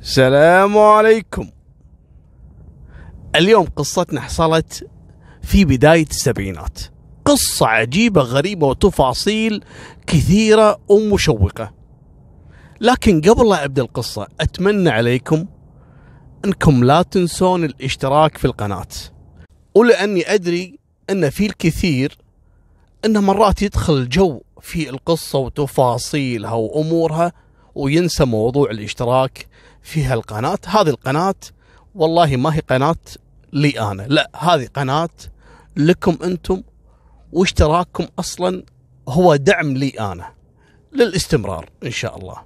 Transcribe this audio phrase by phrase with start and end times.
[0.00, 1.50] السلام عليكم.
[3.36, 4.88] اليوم قصتنا حصلت
[5.42, 6.78] في بداية السبعينات.
[7.24, 9.64] قصة عجيبة غريبة وتفاصيل
[10.06, 11.74] كثيرة ومشوقة.
[12.80, 15.46] لكن قبل لا أبدأ القصة أتمنى عليكم
[16.44, 18.88] أنكم لا تنسون الاشتراك في القناة.
[19.74, 20.78] ولأني أدري
[21.10, 22.18] أن في الكثير
[23.04, 27.32] أن مرات يدخل الجو في القصة وتفاصيلها وأمورها
[27.74, 29.49] وينسى موضوع الاشتراك.
[29.82, 31.34] في هالقناة هذه القناة
[31.94, 32.96] والله ما هي قناة
[33.52, 34.02] لي أنا.
[34.02, 35.08] لا هذه قناة
[35.76, 36.62] لكم أنتم
[37.32, 38.62] واشتراككم أصلا
[39.08, 40.34] هو دعم لي أنا
[40.92, 42.36] للاستمرار إن شاء الله.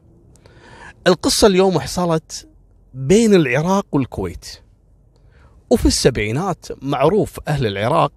[1.06, 2.48] القصة اليوم حصلت
[2.94, 4.46] بين العراق والكويت.
[5.70, 8.12] وفي السبعينات معروف أهل العراق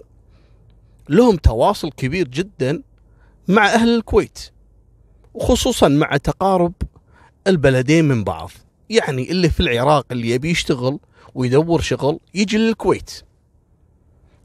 [1.10, 2.84] لهم تواصل كبير جدا
[3.48, 4.52] مع أهل الكويت
[5.34, 6.74] وخصوصا مع تقارب
[7.48, 8.52] البلدين من بعض.
[8.90, 11.00] يعني اللي في العراق اللي يبي يشتغل
[11.36, 13.22] ويدور شغل يجي للكويت.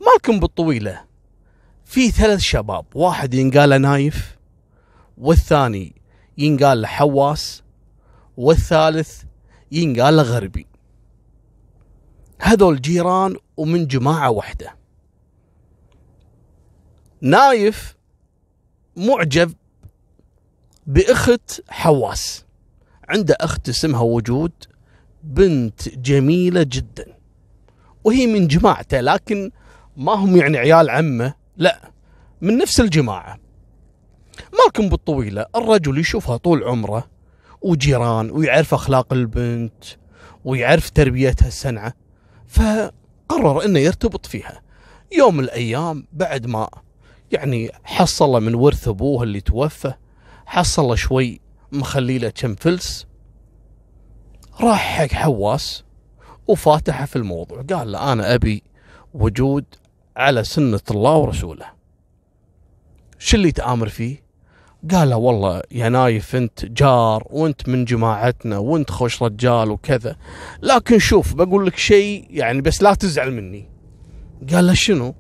[0.00, 1.04] مالكم بالطويلة.
[1.84, 4.36] في ثلاث شباب واحد ينقال له نايف
[5.18, 6.02] والثاني
[6.38, 7.62] ينقال حواس
[8.36, 9.22] والثالث
[9.72, 10.66] ينقال غربي.
[12.38, 14.76] هذول جيران ومن جماعة واحدة.
[17.20, 17.96] نايف
[18.96, 19.54] معجب
[20.86, 22.44] بأخت حواس.
[23.12, 24.52] عنده أخت اسمها وجود
[25.22, 27.06] بنت جميلة جدا.
[28.04, 29.50] وهي من جماعته لكن
[29.96, 31.90] ما هم يعني عيال عمه لا
[32.40, 33.38] من نفس الجماعة.
[34.58, 37.10] مالكم بالطويلة الرجل يشوفها طول عمره
[37.62, 39.84] وجيران ويعرف أخلاق البنت
[40.44, 41.94] ويعرف تربيتها السنعة
[42.48, 44.62] فقرر إنه يرتبط فيها.
[45.18, 46.68] يوم من الأيام بعد ما
[47.32, 49.92] يعني حصل من ورث أبوه اللي توفى
[50.46, 51.40] حصل شوي
[51.72, 53.06] مخلي له كم فلس.
[54.60, 55.84] راح حق حواس
[56.46, 57.62] وفاتح في الموضوع.
[57.62, 58.62] قال له أنا أبي
[59.14, 59.64] وجود
[60.16, 61.66] على سنة الله ورسوله.
[63.18, 64.22] شو اللي تآمر فيه؟
[64.90, 70.16] قال له والله يا نايف أنت جار وأنت من جماعتنا وأنت خوش رجال وكذا.
[70.62, 73.70] لكن شوف بقول لك شيء يعني بس لا تزعل مني.
[74.52, 75.14] قال له شنو؟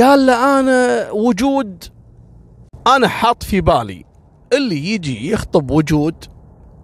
[0.00, 1.84] قال له أنا وجود
[2.86, 4.09] أنا حاط في بالي
[4.52, 6.14] اللي يجي يخطب وجود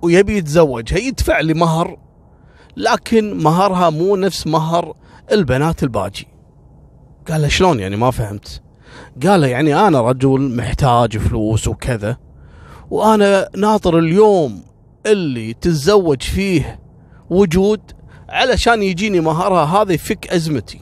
[0.02, 1.98] ويبي يتزوجها يدفع لي مهر
[2.76, 4.94] لكن مهرها مو نفس مهر
[5.32, 6.28] البنات الباجي.
[7.30, 8.62] قال له شلون يعني؟ ما فهمت.
[9.26, 12.16] قال له يعني أنا رجل محتاج فلوس وكذا
[12.90, 14.62] وأنا ناطر اليوم
[15.06, 16.80] اللي تتزوج فيه
[17.30, 17.80] وجود
[18.28, 20.80] علشان يجيني مهرها هذا يفك أزمتي.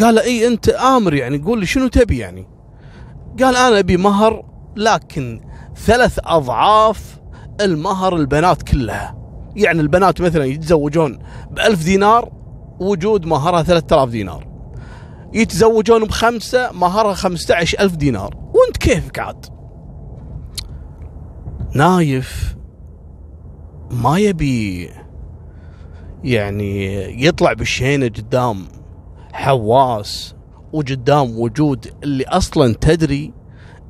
[0.00, 2.53] قال إي أنت آمر يعني قول لي شنو تبي يعني؟
[3.42, 4.44] قال أنا أبي مهر
[4.76, 5.40] لكن
[5.76, 7.20] ثلاث أضعاف
[7.60, 9.16] المهر البنات كلها.
[9.56, 11.18] يعني البنات مثلا يتزوجون
[11.50, 12.32] بألف دينار
[12.80, 14.46] وجود مهرها ثلاثة آلاف دينار.
[15.32, 18.36] يتزوجون بخمسة مهرها خمسة عشر ألف دينار.
[18.54, 19.46] وأنت كيفك عاد؟
[21.74, 22.56] نايف
[23.90, 24.90] ما يبي
[26.24, 28.64] يعني يطلع بالشينة قدام
[29.32, 30.34] حواس.
[30.74, 33.32] وقدام وجود اللي أصلا تدري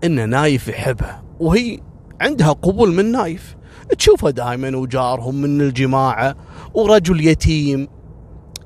[0.04, 1.80] ان نايف يحبها وهي
[2.20, 3.56] عندها قبول من نايف.
[3.98, 6.36] تشوفه دائما وجارهم من الجماعة
[6.74, 7.88] ورجل يتيم.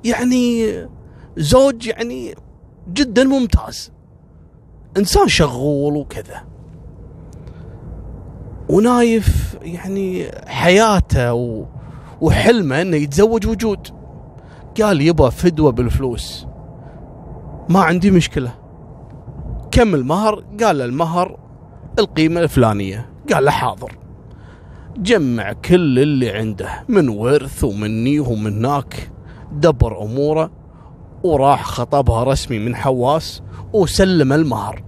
[0.03, 0.73] يعني
[1.37, 2.35] زوج يعني
[2.93, 3.91] جدا ممتاز.
[4.97, 6.43] إنسان شغول وكذا.
[8.69, 11.67] ونايف يعني حياته.
[12.21, 13.87] وحلمه إنه يتزوج وجود.
[14.81, 16.48] قال يبا فدوة بالفلوس.
[17.69, 18.51] ما عندي مشكلة.
[19.71, 21.39] كم المهر؟ قال له المهر
[21.99, 23.09] القيمة الفلانية.
[23.33, 23.91] قال له حاضر.
[24.97, 29.11] جمع كل اللي عنده من ورث ومني ومناك.
[29.51, 30.51] دبر أموره
[31.23, 33.43] وراح خطبها رسمي من حواس
[33.73, 34.83] وسلم المهر.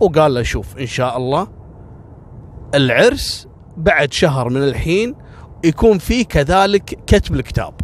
[0.00, 1.48] وقال له شوف إن شاء الله
[2.74, 5.14] العرس بعد شهر من الحين
[5.64, 7.74] يكون فيه كذلك كتب الكتاب.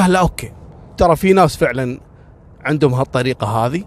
[0.00, 0.52] قال له أوكي.
[0.96, 2.00] ترى في ناس فعلا
[2.64, 3.84] عندهم هالطريقة هذه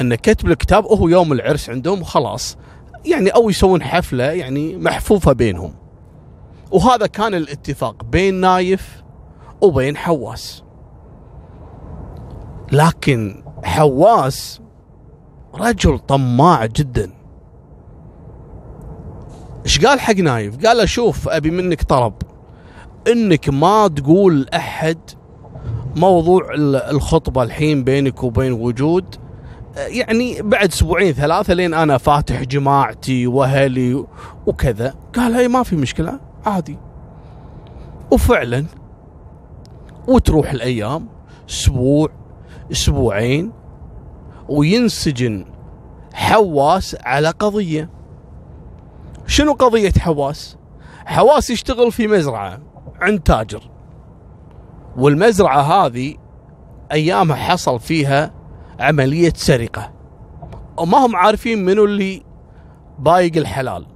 [0.00, 2.56] إن كتب الكتاب هو يوم العرس عندهم وخلاص
[3.04, 5.74] يعني أو يسوون حفلة يعني محفوفة بينهم.
[6.70, 9.02] وهذا كان الاتفاق بين نايف
[9.60, 10.62] وبين حواس.
[12.72, 14.60] لكن حواس
[15.54, 17.10] رجل طماع جدا.
[19.64, 22.14] إيش قال حق نايف؟ قال له شوف أبي منك طلب.
[23.08, 24.98] إنك ما تقول أحد
[25.96, 26.54] موضوع
[26.90, 29.16] الخطبة الحين بينك وبين وجود
[29.76, 34.04] يعني بعد أسبوعين ثلاثة لين أنا فاتح جماعتي وأهلي
[34.46, 34.94] وكذا.
[35.14, 36.78] قال هاي ما في مشكلة عادي.
[38.10, 38.66] وفعلا
[40.08, 41.08] وتروح الأيام
[41.50, 42.08] أسبوع
[42.72, 43.52] أسبوعين
[44.48, 45.44] وينسجن
[46.14, 47.90] حواس على قضية.
[49.26, 50.56] شنو قضية حواس؟
[51.04, 52.58] حواس يشتغل في مزرعة
[53.00, 53.71] عند تاجر.
[54.96, 56.14] والمزرعة هذه
[56.92, 58.32] ايامها حصل فيها
[58.80, 59.92] عملية سرقة.
[60.78, 62.22] وما هم عارفين منو اللي
[62.98, 63.86] بايق الحلال.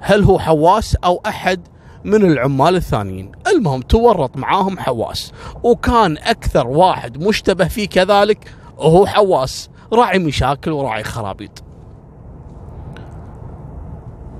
[0.00, 1.68] هل هو حواس أو أحد
[2.04, 5.32] من العمال الثانيين؟ المهم تورط معاهم حواس.
[5.62, 11.64] وكان أكثر واحد مشتبه فيه كذلك وهو حواس راعي مشاكل وراعي خرابيط.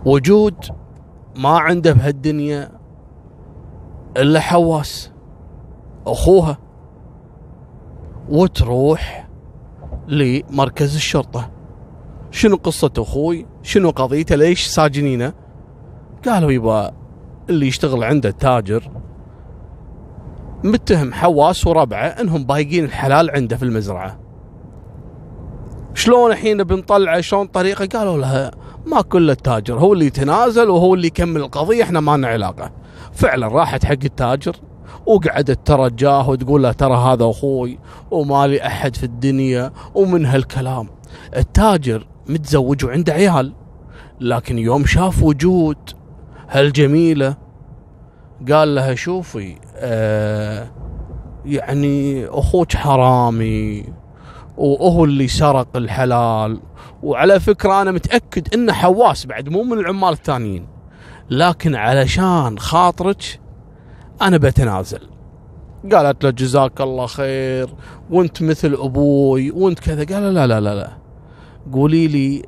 [0.05, 0.55] وجود
[1.37, 2.71] ما عنده بهالدنيا
[4.17, 5.14] إلا حواس.
[6.07, 6.59] أخوها
[8.29, 9.29] وتروح
[10.09, 11.51] لمركز الشرطة
[12.31, 15.33] شنو قصة أخوي؟ شنو قضيته؟ ليش ساجنينه؟
[16.25, 16.93] قالوا يبا
[17.51, 18.91] اللي يشتغل عنده التاجر
[20.65, 24.19] متهم حواس وربعة إنهم بايقين الحلال عنده في المزرعة.
[25.95, 28.51] شلون الحين بنطلعه شلون طريقة؟ قالوا لها
[28.87, 32.73] ما كل التاجر هو اللي يتنازل وهو اللي يكمل القضية إحنا ما لنا علاقة.
[33.13, 34.57] فعلا راحت حق التاجر
[35.07, 37.79] وقعدت ترجاه وتقول له ترى هذا أخوي
[38.11, 40.89] وما لي احد في الدنيا ومن هالكلام.
[41.37, 43.53] التاجر متزوج وعنده عيال
[44.21, 45.77] لكن يوم شاف وجود
[46.49, 47.37] هالجميلة
[48.53, 50.71] قال لها شوفي آه
[51.45, 53.85] يعني أخوك حرامي
[54.57, 56.61] وهو اللي سرق الحلال
[57.03, 60.67] وعلى فكرة أنا متأكد إنه حواس بعد مو من العمال الثانيين
[61.31, 63.41] لكن علشان خاطرك
[64.23, 65.01] أنا بتنازل.
[65.93, 67.75] قالت له جزاك الله خير
[68.11, 70.05] وأنت مثل أبوي وأنت كذا.
[70.15, 70.91] قال لا لا لا لا.
[71.73, 72.43] قولي لي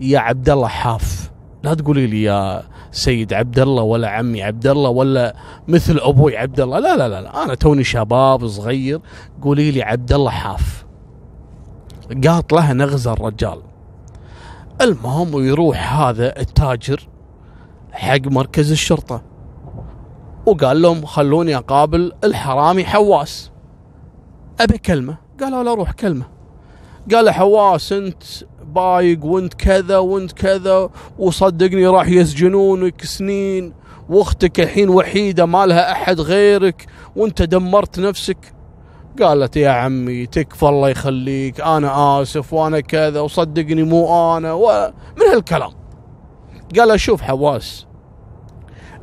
[0.00, 1.30] يا عبد الله حاف.
[1.62, 5.36] لا تقولي لي يا سيد عبد الله ولا عمي عبد الله ولا
[5.68, 6.78] مثل أبوي عبد الله.
[6.78, 7.44] لا لا لا, لا.
[7.44, 9.00] أنا توني شباب صغير.
[9.42, 10.84] قولي لي عبد الله حاف.
[12.26, 13.62] قاط لها نغزة الرجال.
[14.80, 17.08] المهم ويروح هذا التاجر
[17.92, 19.22] حق مركز الشرطة.
[20.46, 23.50] وقال لهم خلوني أقابل الحرامي حواس.
[24.60, 25.18] أبي كلمة.
[25.40, 26.26] قالوا لا روح كلمة.
[27.12, 28.22] قال حواس أنت
[28.66, 33.72] بايق وأنت كذا وأنت كذا وصدقني راح يسجنونك سنين
[34.08, 36.86] وأختك الحين وحيدة ما لها أحد غيرك
[37.16, 38.54] وأنت دمرت نفسك.
[39.22, 45.72] قالت يا عمي تكفى الله يخليك أنا آسف وأنا كذا وصدقني مو أنا ومن هالكلام.
[46.78, 47.86] قال شوف حواس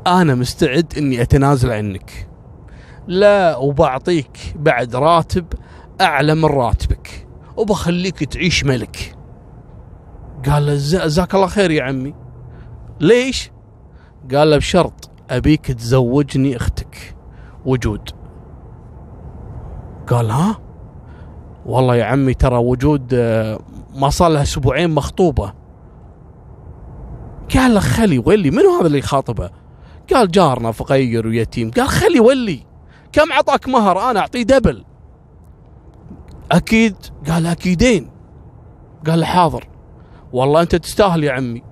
[0.07, 2.29] أنا مستعد إني أتنازل عنك.
[3.07, 5.45] لا وبعطيك بعد راتب
[6.01, 7.27] أعلى من راتبك.
[7.57, 9.15] وبخليك تعيش ملك.
[10.49, 12.13] قال له جزاك الله خير يا عمي.
[12.99, 13.51] ليش؟
[14.33, 17.15] قال له بشرط أبيك تزوجني أختك.
[17.65, 18.09] وجود.
[20.07, 20.59] قال ها؟
[21.65, 23.59] والله يا عمي ترى وجود آه،
[23.95, 25.53] ما صار لها أسبوعين مخطوبة.
[27.53, 29.60] قال له خلي ولي منو هذا اللي يخاطبه؟
[30.13, 32.63] قال جارنا فقير ويتيم قال خلي ولي
[33.11, 34.83] كم عطاك مهر؟ أنا أعطيه دبل.
[36.51, 36.95] أكيد؟
[37.29, 38.11] قال أكيدين.
[39.07, 39.67] قال حاضر.
[40.33, 41.63] والله أنت تستاهل يا عمي.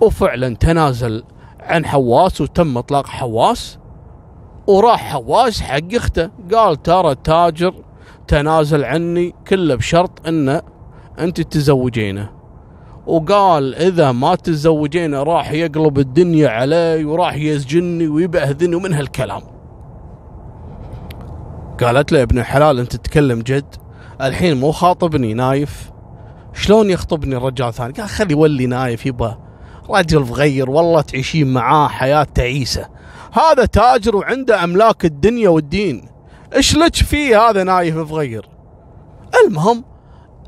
[0.00, 1.24] وفعلا تنازل
[1.60, 3.78] عن حواس وتم إطلاق حواس.
[4.66, 6.30] وراح حواس حق أخته.
[6.54, 7.74] قال ترى التاجر
[8.28, 10.62] تنازل عني كله بشرط إنه
[11.18, 12.33] أنت تتزوجينه.
[13.06, 19.42] وقال إذا ما تتزوجينه راح يقلب الدنيا علي وراح يسجني ويبهذني ومن هالكلام.
[21.80, 23.74] قالت له ابن الحلال أنت تتكلم جد؟
[24.20, 25.90] الحين مو خاطبني نايف.
[26.52, 29.38] شلون يخطبني الرجال ثاني؟ قال خلي يولي نايف يبا
[29.90, 32.88] رجل صغير والله تعيشين معاه حياة تعيسة.
[33.32, 36.08] هذا تاجر وعنده أملاك الدنيا والدين.
[36.54, 38.48] إيش لك فيه هذا نايف صغير؟
[39.44, 39.84] المهم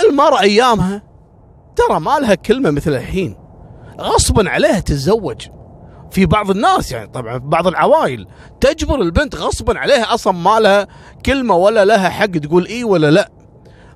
[0.01, 1.03] المرأة أيامها
[1.77, 3.37] ترى ما لها كلمة مثل الحين.
[4.01, 5.47] غصبا عليها تتزوج.
[6.11, 8.27] في بعض الناس يعني طبعا في بعض العوائل
[8.61, 10.87] تجبر البنت غصبا عليها أصلا ما لها
[11.27, 13.31] كلمة ولا لها حق تقول إي ولا لا.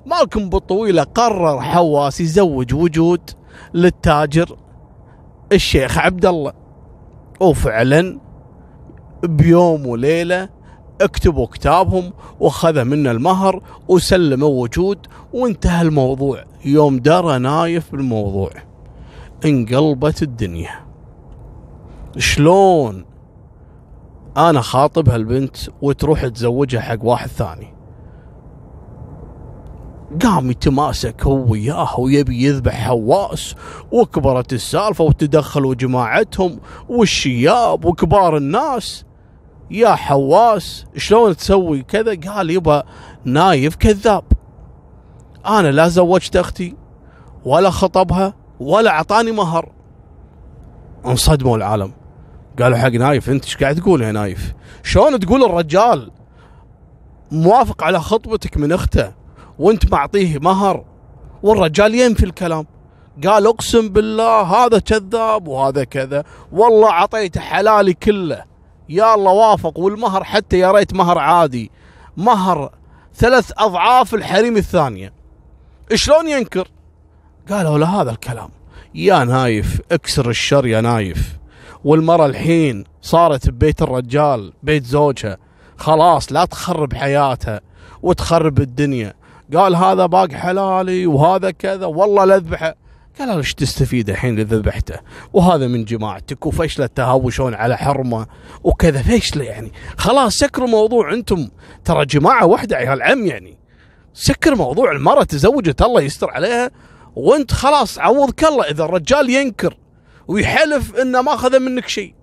[0.05, 3.29] مالكم بالطويلة قرر حواس يزوج وجود
[3.73, 4.57] للتاجر
[5.51, 6.53] الشيخ عبد الله.
[7.39, 8.19] وفعلا
[9.23, 10.49] بيوم وليلة
[11.03, 14.97] اكتبوا كتابهم وأخذ منا المهر وسلموا وجود
[15.33, 16.43] وانتهى الموضوع.
[16.65, 18.51] يوم درى نايف بالموضوع.
[19.45, 20.71] انقلبت الدنيا.
[22.17, 23.05] شلون
[24.37, 27.73] أنا خاطب هالبنت وتروح تزوجها حق واحد ثاني؟
[30.23, 33.55] قام يتماسك هو وياه ويبي يذبح حواس
[33.91, 39.05] وكبرت السالفة وتدخلوا جماعتهم والشياب وكبار الناس.
[39.71, 42.83] يا حواس شلون تسوي كذا؟ قال يبا
[43.25, 44.23] نايف كذاب.
[45.45, 46.75] أنا لا زوجت أختي
[47.45, 49.71] ولا خطبها ولا أعطاني مهر.
[51.05, 51.91] انصدموا العالم.
[52.59, 56.11] قالوا حق نايف أنت إيش قاعد تقول يا نايف؟ شلون تقول الرجال
[57.31, 59.11] موافق على خطبتك من أخته
[59.59, 60.85] وأنت معطيه مهر؟
[61.43, 62.65] والرجال ينفي الكلام.
[63.27, 66.23] قال أقسم بالله هذا كذاب وهذا كذا.
[66.51, 68.50] والله أعطيته حلالي كله.
[68.91, 71.71] يا الله وافق والمهر حتى يا ريت مهر عادي.
[72.17, 72.71] مهر
[73.15, 75.13] ثلاث أضعاف الحريم الثانية.
[75.93, 76.67] شلون ينكر؟
[77.49, 78.49] قالوا له هذا الكلام.
[78.95, 81.37] يا نايف اكسر الشر يا نايف.
[81.83, 85.37] والمرأة الحين صارت ببيت الرجال بيت زوجها.
[85.77, 87.61] خلاص لا تخرب حياتها
[88.01, 89.13] وتخرب الدنيا.
[89.55, 91.85] قال هذا باق حلالي وهذا كذا.
[91.85, 92.75] والله لا أذبحه.
[93.21, 94.99] قال إيش تستفيد الحين إذا ذبحته؟
[95.33, 98.27] وهذا من جماعتك وفشله تهاوشون على حرمة
[98.63, 99.71] وكذا فشله يعني.
[99.97, 101.49] خلاص سكروا موضوع أنتم.
[101.85, 103.57] ترى جماعة واحدة عيال عم يعني.
[104.13, 106.71] سكر موضوع المرأة تزوجت الله يستر عليها
[107.15, 109.77] وأنت خلاص عوضك الله إذا الرجال ينكر
[110.27, 112.15] ويحلف إنه ما أخذ منك شيء.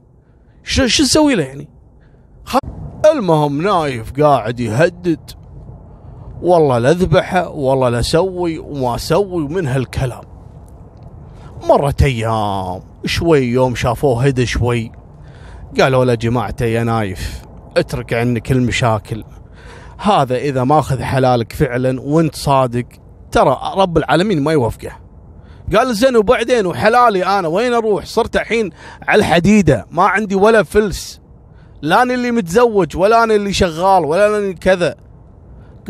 [0.64, 1.68] شو شو تسوي له يعني؟
[3.12, 5.30] المهم نايف قاعد يهدد.
[6.42, 10.37] والله لا اذبحه والله لا أسوي وما أسوي ومن هالكلام.
[11.62, 14.92] مرت أيام شوي يوم شافوه هدى شوي.
[15.80, 17.42] قالوا له جماعته يا نايف
[17.76, 19.24] اترك عنك المشاكل.
[19.98, 22.84] هذا إذا ماخذ حلالك فعلا وأنت صادق
[23.32, 24.92] ترى رب العالمين ما يوفقه
[25.76, 28.70] قال زين وبعدين وحلالي أنا وين أروح؟ صرت الحين
[29.08, 31.20] على الحديدة ما عندي ولا فلس.
[31.82, 34.94] لا أنا اللي متزوج ولا أنا اللي شغال ولا أنا اللي كذا.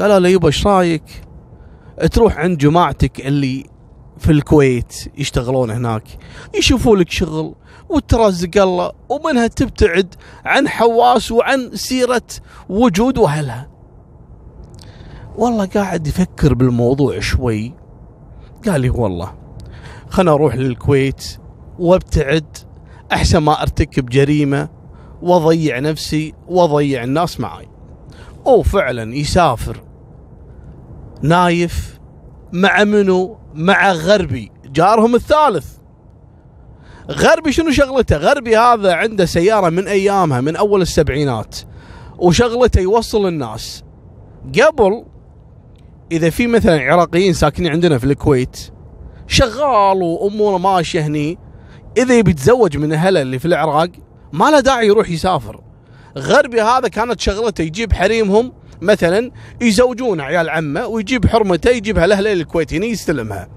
[0.01, 1.03] قال له يبا إيش رأيك؟
[2.13, 3.65] تروح عند جماعتك اللي
[4.19, 6.05] في الكويت يشتغلون هناك
[6.59, 7.55] يشوفوا لك شغل
[7.89, 12.23] وترزق الله ومنها تبتعد عن حواس وعن سيرة
[12.69, 13.71] وجود وأهلها
[15.37, 17.75] والله قاعد يفكر بالموضوع شوي.
[18.67, 19.35] قال لي والله
[20.09, 21.39] خلنا أروح للكويت
[21.79, 22.57] وابتعد
[23.13, 24.69] أحسن ما أرتكب جريمة
[25.23, 27.69] وأضيع نفسي وأضيع الناس معي.
[28.47, 29.83] وفعلا يسافر
[31.23, 31.99] نايف
[32.53, 35.67] مع منو؟ مع غربي جارهم الثالث.
[37.11, 41.57] غربي شنو شغلته؟ غربي هذا عنده سيارة من أيامها من أول السبعينات
[42.19, 43.85] وشغلته يوصل الناس.
[44.61, 45.05] قبل
[46.13, 48.71] إذا في مثلا عراقيين ساكنين عندنا في الكويت
[49.27, 51.39] شغال وأموره ماشية هني
[51.97, 53.91] إذا يبي يتزوج من أهله اللي في العراق
[54.33, 55.61] ما له داعي يروح يسافر.
[56.19, 59.31] غربي هذا كانت شغلته يجيب حريمهم مثلا
[59.61, 63.49] يزوجون عيال عمه ويجيب حرمته يجيبها لاهله الكويت هنا يستلمها.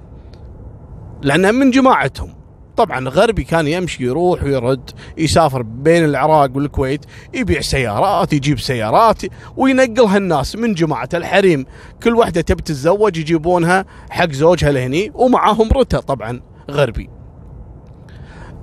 [1.21, 2.33] لأنها من جماعتهم.
[2.77, 9.21] طبعا غربي كان يمشي يروح ويرد يسافر بين العراق والكويت يبيع سيارات يجيب سيارات
[9.57, 11.65] وينقلها الناس من جماعة الحريم.
[12.03, 17.09] كل واحدة تبي تتزوج يجيبونها حق زوجها لهني ومعاهم مرته طبعا غربي.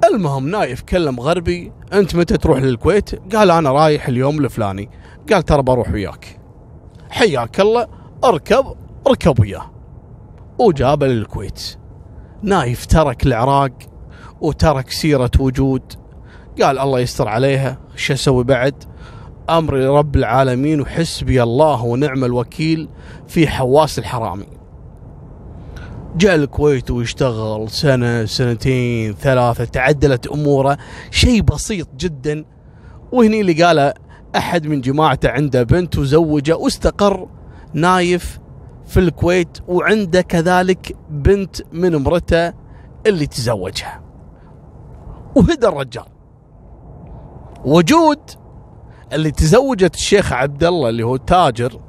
[0.04, 4.90] المهم نايف كلم غربي أنت متى تروح للكويت؟ قال أنا رايح اليوم الفلاني.
[5.32, 6.37] قال ترى بروح وياك.
[7.10, 7.86] حياك الله
[8.24, 8.64] اركب
[9.06, 9.70] اركب وياه.
[10.58, 11.76] وجابه للكويت.
[12.42, 13.72] نايف ترك العراق
[14.40, 15.82] وترك سيرة وجود.
[16.62, 18.84] قال الله يستر عليها شو أسوي بعد؟
[19.50, 22.88] امري رب العالمين وحسبي الله ونعم الوكيل
[23.28, 24.46] في حواس الحرامي.
[26.16, 30.78] جاء الكويت ويشتغل سنة سنتين ثلاثة تعدلت أموره.
[31.10, 32.44] شيء بسيط جدا.
[33.12, 33.94] وهني اللي قاله
[34.36, 37.28] أحد من جماعته عنده بنت وزوجه واستقر
[37.74, 38.38] نايف
[38.86, 42.52] في الكويت وعنده كذلك بنت من امرته
[43.06, 44.02] اللي تزوجها.
[45.36, 46.06] وهدى الرجال.
[47.64, 48.18] وجود
[49.12, 51.80] اللي تزوجت الشيخ عبد الله اللي هو التاجر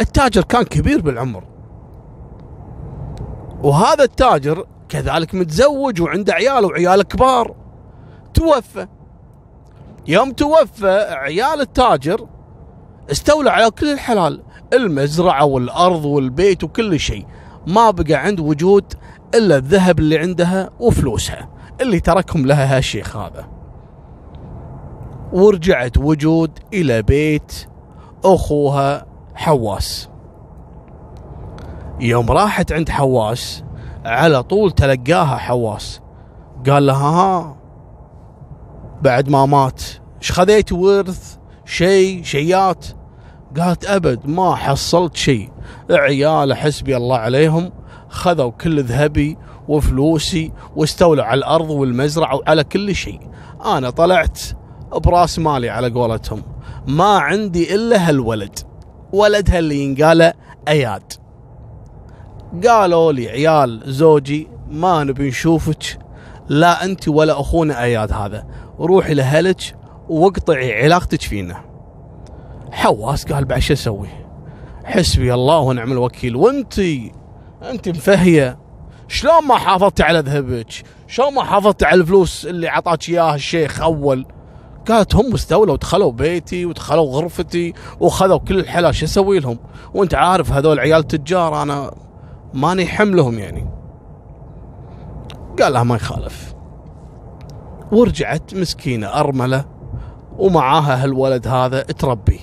[0.00, 1.44] التاجر كان كبير بالعمر.
[3.62, 7.56] وهذا التاجر كذلك متزوج وعنده عيال وعيال كبار.
[8.34, 8.86] توفى.
[10.10, 12.26] يوم توفى عيال التاجر
[13.10, 17.26] استولى على كل الحلال المزرعة والأرض والبيت وكل شيء.
[17.66, 18.94] ما بقى عند وجود
[19.34, 21.48] إلا الذهب اللي عندها وفلوسها
[21.80, 23.48] اللي تركهم لها هالشيخ هذا.
[25.32, 27.66] ورجعت وجود إلى بيت
[28.24, 30.08] أخوها حواس.
[32.00, 33.64] يوم راحت عند حواس
[34.04, 36.00] على طول تلقاها حواس.
[36.66, 37.56] قال لها ها
[39.02, 39.82] بعد ما مات
[40.20, 42.86] إيش خذيت ورث شيء شيات
[43.58, 45.50] قالت أبد ما حصلت شيء.
[45.90, 47.72] عيال حسبي الله عليهم
[48.08, 53.20] خذوا كل ذهبي وفلوسي واستولوا على الأرض والمزرعة وعلى كل شيء.
[53.64, 54.40] أنا طلعت
[54.92, 56.42] براس مالي على قولتهم.
[56.86, 58.58] ما عندي إلا هالولد.
[59.12, 60.32] ولدها اللي ينقال
[60.68, 61.12] أياد.
[62.66, 65.98] قالوا لي عيال زوجي ما نبي نشوفك.
[66.48, 68.46] لا أنت ولا أخونا أياد هذا.
[68.80, 69.79] روحي لأهلك
[70.10, 71.64] واقطعي علاقتك فينا.
[72.72, 74.08] حواس قال بعد شو أسوي؟
[74.84, 76.36] حسبي الله ونعم الوكيل.
[76.36, 76.78] وأنت
[77.62, 78.58] أنت مفهية.
[79.08, 80.72] شلون ما حافظتي على ذهبك؟
[81.06, 84.26] شلون ما حافظتي على الفلوس اللي عطاك إياها الشيخ أول؟
[84.88, 89.58] قالت هم استولوا ودخلوا بيتي ودخلوا غرفتي وخذوا كل الحلا شو أسوي لهم؟
[89.94, 91.94] وأنت عارف هذول عيال تجار أنا
[92.54, 93.70] ماني حملهم يعني.
[95.60, 96.54] قال لها ما يخالف.
[97.92, 99.79] ورجعت مسكينة أرملة.
[100.40, 102.40] ومعاها هالولد هذا تربي.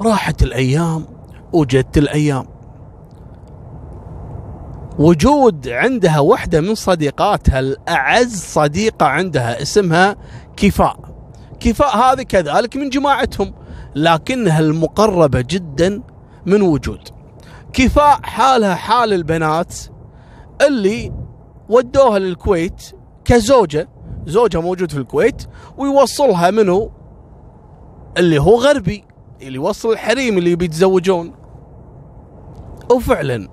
[0.00, 1.04] راحت الأيام
[1.52, 2.46] وجدت الأيام.
[4.98, 10.16] وجود عندها واحدة من صديقاتها الأعز صديقة عندها اسمها
[10.56, 10.96] كفاء.
[11.60, 13.54] كفاء هذه كذلك من جماعتهم
[13.94, 16.02] لكنها المقربة جدا
[16.46, 17.08] من وجود.
[17.72, 19.74] كفاء حالها حال البنات
[20.66, 21.12] اللي
[21.68, 22.82] ودوها للكويت
[23.24, 23.88] كزوجة.
[24.26, 25.42] زوجها موجود في الكويت
[25.78, 26.90] ويوصلها منه
[28.18, 29.04] اللي هو غربي
[29.42, 31.32] اللي يوصل الحريم اللي بيتزوجون
[32.90, 33.48] وفعلا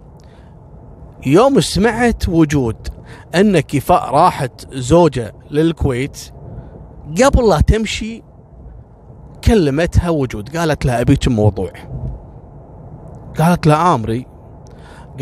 [1.25, 2.87] يوم سمعت وجود
[3.35, 6.19] أن كفاء راحت زوجة للكويت
[7.23, 8.23] قبل لا تمشي
[9.43, 11.71] كلمتها وجود قالت لها ابيك موضوع.
[13.39, 14.25] قالت له آمري.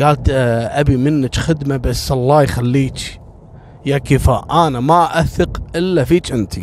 [0.00, 3.21] قالت آه، أبي منك خدمة بس الله يخليك.
[3.86, 6.54] يا كفاء أنا ما أثق إلا فيك أنت.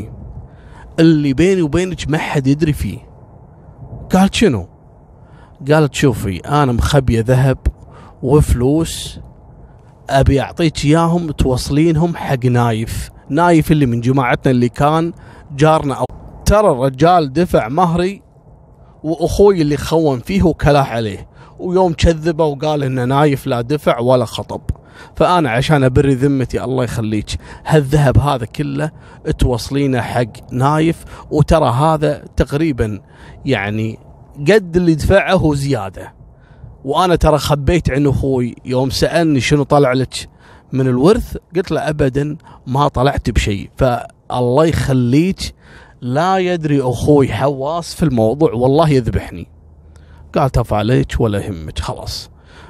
[0.99, 2.97] اللي بيني وبينك ما حد يدري فيه.
[4.13, 4.67] قالت شنو؟
[5.71, 7.57] قالت شوفي أنا مخبيه ذهب
[8.23, 9.19] وفلوس
[10.09, 13.09] أبي أعطيك إياهم توصلينهم حق نايف.
[13.29, 15.13] نايف اللي من جماعتنا اللي كان
[15.55, 16.05] جارنا أو
[16.45, 18.21] ترى الرجال دفع مهري
[19.03, 21.29] وأخوي اللي خون فيه وكلاه عليه.
[21.59, 24.61] ويوم كذبه وقال إنه نايف لا دفع ولا خطب.
[25.15, 28.91] فأنا عشان أبري ذمتي الله يخليك هالذهب هذا كله
[29.39, 32.99] توصلينه حق نايف وترى هذا تقريبا
[33.45, 33.99] يعني
[34.39, 36.13] قد اللي دفعه زيادة.
[36.83, 40.29] وأنا ترى خبيت عن أخوي يوم سألني شنو طلع لك
[40.71, 43.69] من الورث قلت له ابدا ما طلعت بشيء.
[43.77, 45.55] فالله يخليك
[46.01, 49.47] لا يدري أخوي حواس في الموضوع والله يذبحني.
[50.35, 52.29] قال تف عليك ولا يهمك خلاص.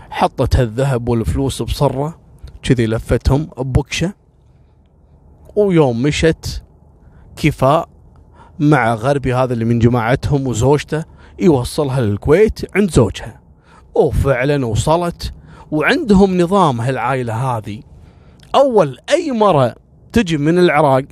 [0.10, 2.19] حطت هالذهب والفلوس بصرة
[2.64, 4.14] كذي لفتهم ببكشة
[5.56, 6.64] ويوم مشت
[7.36, 7.90] كفاء
[8.60, 11.04] مع غربي هذا اللي من جماعتهم وزوجته
[11.40, 13.42] يوصلها للكويت عند زوجها.
[13.96, 15.34] وفعلا وصلت
[15.72, 17.82] وعندهم نظام هالعائلة هذه.
[18.56, 19.76] أول أي مرة
[20.14, 21.04] تجي من العراق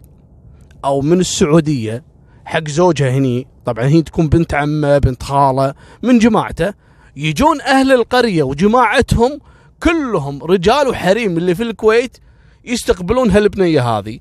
[0.86, 2.04] أو من السعودية
[2.46, 6.74] حق زوجها هني طبعا هي تكون بنت عمة بنت خالة من جماعته
[7.16, 9.40] يجون أهل القرية وجماعتهم
[9.84, 12.18] كلهم رجال وحريم اللي في الكويت
[12.66, 14.20] يستقبلون هالبنية هذه.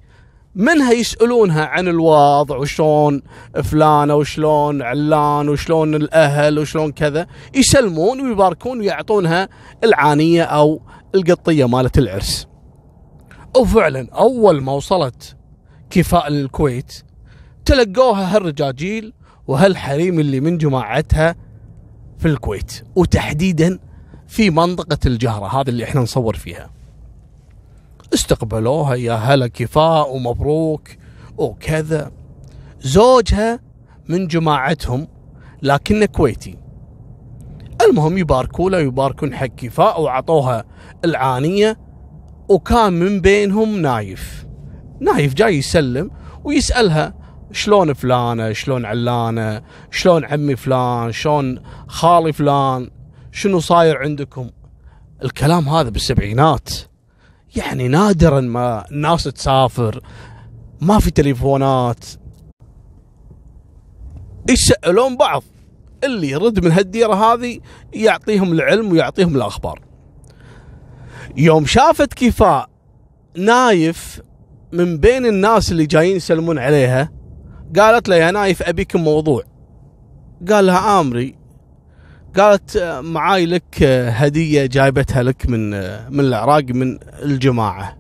[0.55, 3.23] منها يسألونها عن الوضع وشلون
[3.63, 7.27] فلانة وشلون علان وشلون الأهل وشلون كذا.
[7.55, 9.49] يسلمون ويباركون ويعطونها
[9.85, 10.83] العانية أو
[11.15, 12.47] القطية مالت العرس.
[13.57, 15.37] وفعلا أول ما وصلت
[15.91, 17.03] كفاء للكويت
[17.65, 19.13] تلقوها هالرجاجيل
[19.47, 21.35] وهالحريم اللي من جماعتها
[22.19, 22.85] في الكويت.
[22.97, 23.79] وتحديدا
[24.29, 26.71] في منطقة الجهرة هذه اللي إحنا نصور فيها.
[28.15, 30.89] استقبلوها يا هلا كفاء ومبروك
[31.39, 32.11] وكذا.
[32.81, 33.61] زوجها
[34.09, 35.09] من جماعتهم
[35.63, 36.59] لكنه كويتي.
[37.83, 40.65] المهم يباركوا له يباركون حق كفاء وعطوها
[41.05, 41.79] العانية
[42.49, 44.47] وكان من بينهم نايف.
[45.01, 46.11] نايف جاي يسلم
[46.45, 47.15] ويسألها
[47.53, 52.91] شلون فلانة شلون علانة شلون عمي فلان شلون خالي فلان.
[53.37, 54.51] شنو صاير عندكم؟
[55.25, 56.71] الكلام هذا بالسبعينات.
[57.57, 60.01] يعني نادرا ما الناس تسافر
[60.81, 62.05] ما في تليفونات.
[64.51, 65.43] يسألون بعض
[66.05, 67.61] اللي يرد من هالديرة هذه
[67.93, 69.81] يعطيهم العلم ويعطيهم الأخبار.
[71.37, 72.71] يوم شافت كفاء
[73.37, 74.21] نايف
[74.73, 77.13] من بين الناس اللي جايين يسلمون عليها
[77.79, 79.43] قالت له يا نايف أبيك موضوع.
[80.51, 81.46] قال لها آمري
[82.37, 85.71] قالت معاي لك هدية جايبتها لك من
[86.13, 87.97] من العراق من الجماعة.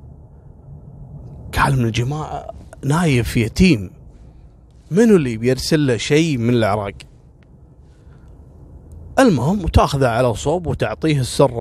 [1.58, 2.46] قال من الجماعة؟
[2.84, 3.90] نايف يتيم.
[4.90, 6.94] منو اللي بيرسل له شيء من العراق؟
[9.18, 11.58] المهم وتاخذه على صوب وتعطيه السر.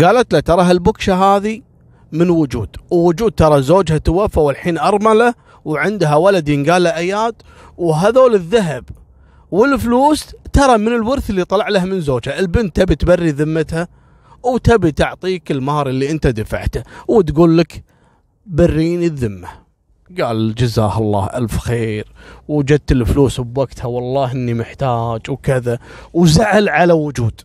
[0.00, 1.60] قالت له ترى هالبكشة هذه
[2.12, 2.76] من وجود.
[2.90, 7.34] ووجود ترى زوجها توفى والحين أرملة وعندها ولد ينقال له أياد
[7.76, 8.84] وهذول الذهب
[9.50, 13.88] والفلوس ترى من الورث اللي طلع له من زوجها البنت تبي تبري ذمتها
[14.42, 17.84] وتبي تعطيك المهر اللي انت دفعته وتقول لك
[18.46, 19.48] بريني الذمة.
[20.20, 22.12] قال جزاه الله ألف خير
[22.48, 25.78] وجدت الفلوس بوقتها والله إني محتاج وكذا
[26.12, 27.40] وزعل على وجود.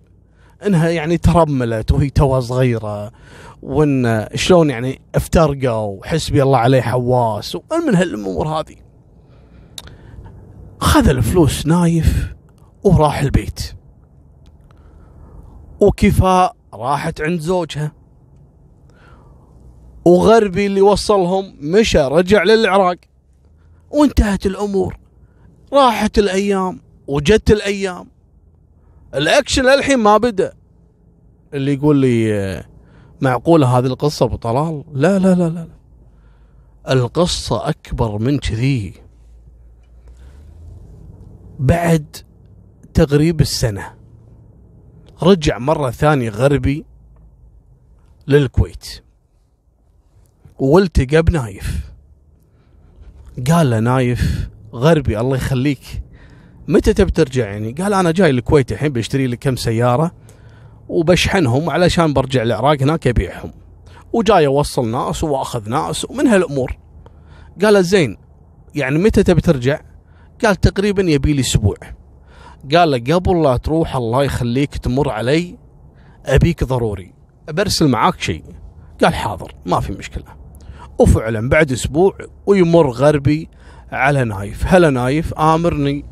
[0.65, 3.11] إنها يعني ترملت وهي توها صغيرة
[3.61, 8.75] وإن شلون يعني افترقوا وحسبي الله عليه حواس ومن هالأمور هذه.
[10.79, 12.36] خذ الفلوس نايف
[12.83, 13.73] وراح البيت.
[15.81, 17.91] وكفاء راحت عند زوجها.
[20.05, 22.97] وغربي اللي وصلهم مشى رجع للعراق.
[23.91, 24.97] وانتهت الأمور.
[25.73, 28.07] راحت الأيام وجت الأيام.
[29.15, 30.53] الأكشن للحين ما بدأ.
[31.53, 32.63] اللي يقول لي
[33.21, 35.67] معقولة هذه القصة أبو طلال؟ لا لا لا لا.
[36.89, 38.93] القصة أكبر من كذي.
[41.59, 42.17] بعد
[42.97, 43.93] تغريب السنة.
[45.23, 46.85] رجع مرة ثانية غربي
[48.27, 49.03] للكويت.
[50.59, 51.91] والتقى بنايف.
[53.51, 56.03] قال له نايف غربي الله يخليك.
[56.67, 60.11] متى تبي ترجع يعني؟ قال أنا جاي الكويت الحين بشتري لي كم سيارة
[60.89, 63.53] وبشحنهم علشان برجع العراق هناك أبيعهم.
[64.13, 66.77] وجاي أوصل ناس وأخذ ناس ومن هالأمور.
[67.61, 68.17] قال زين
[68.75, 69.79] يعني متى تبي ترجع؟
[70.45, 71.77] قال تقريبا يبي لي أسبوع.
[72.75, 75.57] قال له قبل لا تروح الله يخليك تمر علي
[76.25, 77.13] أبيك ضروري
[77.49, 78.43] برسل معاك شيء.
[79.03, 80.23] قال حاضر ما في مشكلة.
[80.99, 83.49] وفعلا بعد أسبوع ويمر غربي
[83.91, 84.63] على نايف.
[84.67, 86.05] هلا نايف آمرني.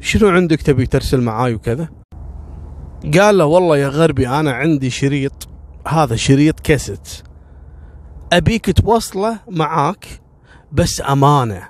[0.00, 1.88] شنو عندك تبي ترسل معاي وكذا?
[3.18, 5.48] قال له والله يا غربي أنا عندي شريط
[5.86, 7.08] هذا شريط كاسيت.
[8.32, 10.06] أبيك توصله معاك
[10.72, 11.68] بس أمانة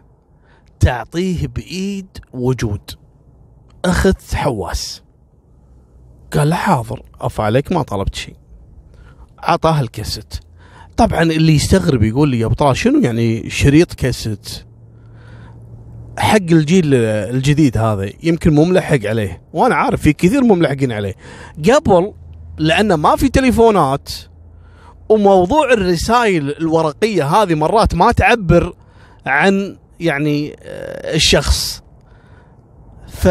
[0.81, 2.91] تعطيه بإيد وجود.
[3.85, 5.03] اخذت حواس.
[6.33, 8.37] قال له حاضر أفا عليك ما طلبت شيء.
[9.39, 10.35] عطاه الكاسيت.
[10.97, 14.49] طبعا اللي يستغرب يقول لي يا أبو طلال شنو يعني شريط كاسيت؟
[16.19, 19.43] حق الجيل الجديد هذا يمكن مو ملحق عليه.
[19.53, 21.15] وأنا عارف في كثير مو ملحقين عليه.
[21.71, 22.13] قبل
[22.59, 24.09] لأنه ما في تليفونات
[25.09, 28.75] وموضوع الرسائل الورقية هذه مرات ما تعبر
[29.27, 31.83] عن يعني آه، الشخص.
[33.17, 33.29] ف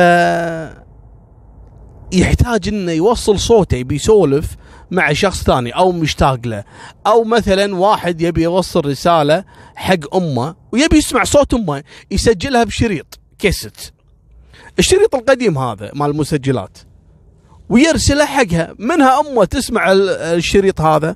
[2.13, 4.55] يحتاج إنه يوصل صوته يبي يسولف
[4.91, 6.63] مع شخص ثاني أو مشتاق له.
[7.07, 9.45] أو مثلا واحد يبي يوصل رسالة
[9.75, 13.93] حق أمه ويبي يسمع صوت أمه يسجلها بشريط كيست
[14.79, 16.77] الشريط القديم هذا مال المسجلات.
[17.69, 18.75] ويرسله حقها.
[18.79, 21.15] منها أمه تسمع الشريط هذا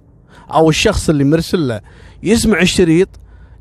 [0.53, 1.81] أو الشخص اللي مرسل له.
[2.23, 3.09] يسمع الشريط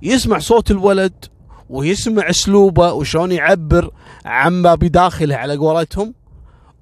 [0.02, 1.24] يسمع صوت الولد
[1.70, 3.90] ويسمع أسلوبه وشلون يعبر.
[4.24, 6.14] عما بداخله على قولتهم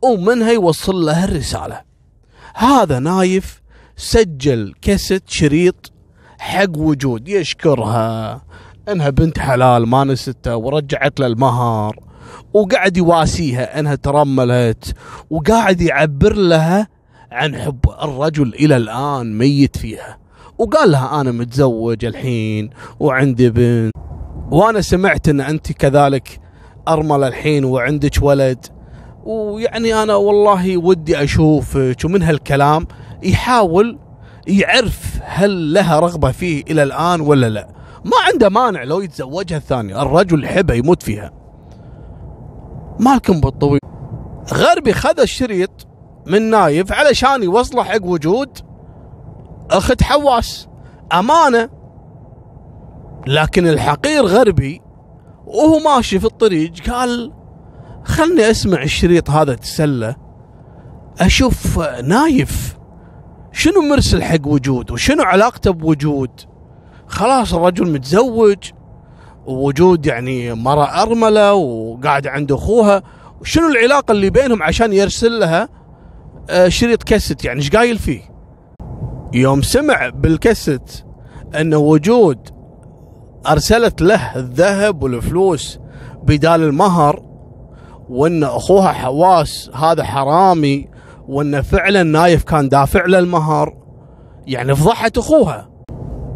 [0.02, 1.80] ومنها يوصل له الرسالة.
[2.54, 3.62] هذا نايف
[3.96, 5.92] سجل كاسيت شريط
[6.38, 8.42] حق وجود يشكرها.
[8.88, 12.00] إنها بنت حلال ما نسته ورجعت له المهر
[12.54, 14.94] وقاعد يواسيها إنها ترملت
[15.30, 16.88] وقاعد يعبر لها
[17.32, 20.18] عن حب الرجل إلى الآن ميت فيها.
[20.58, 22.70] وقال لها أنا متزوج الحين
[23.00, 23.92] وعندي بنت.
[24.50, 26.40] وأنا سمعت إن أنت كذلك
[26.88, 28.66] ارمل الحين وعندك ولد.
[29.24, 32.86] ويعني أنا والله ودي أشوفك ومن هالكلام
[33.22, 33.98] يحاول
[34.48, 37.68] يعرف هل لها رغبة فيه إلى الآن ولا لا.
[38.04, 41.32] ما عنده مانع لو يتزوجها الثانية الرجل يحبها يموت فيها.
[43.00, 43.80] مالكم بالطويل.
[44.54, 45.86] غربي خذ الشريط
[46.26, 48.58] من نايف علشان يوصله حق وجود
[49.70, 50.68] أخت حواس.
[51.12, 51.68] أمانة.
[53.26, 54.80] لكن الحقير غربي
[55.46, 57.32] وهو ماشي في الطريق قال
[58.04, 60.16] خلني أسمع الشريط هذا تسلى
[61.20, 62.76] أشوف نايف
[63.52, 66.30] شنو مرسل حق وجود وشنو علاقته بوجود.
[67.06, 68.56] خلاص الرجل متزوج
[69.46, 73.02] ووجود يعني مرة أرملة وقاعد عند أخوها
[73.40, 75.68] وشنو العلاقة اللي بينهم عشان يرسل لها
[76.50, 78.20] آه، شريط كاسيت يعني إيش قايل فيه؟
[79.32, 81.04] يوم سمع بالكاسيت
[81.54, 82.55] أن وجود
[83.48, 85.78] أرسلت له الذهب والفلوس
[86.22, 87.22] بدال المهر
[88.08, 90.88] وإن أخوها حواس هذا حرامي
[91.28, 93.76] وإن فعلا نايف كان دافع له المهر.
[94.46, 95.70] يعني فضحت أخوها.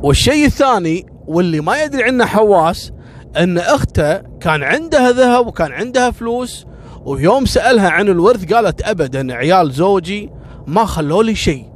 [0.03, 2.93] والشيء الثاني واللي ما يدري عنه حواس
[3.37, 6.67] إن أخته كان عندها ذهب وكان عندها فلوس
[7.05, 10.31] ويوم سألها عن الورث قالت أبدا عيال زوجي
[10.67, 11.71] ما خلوا لي شيء.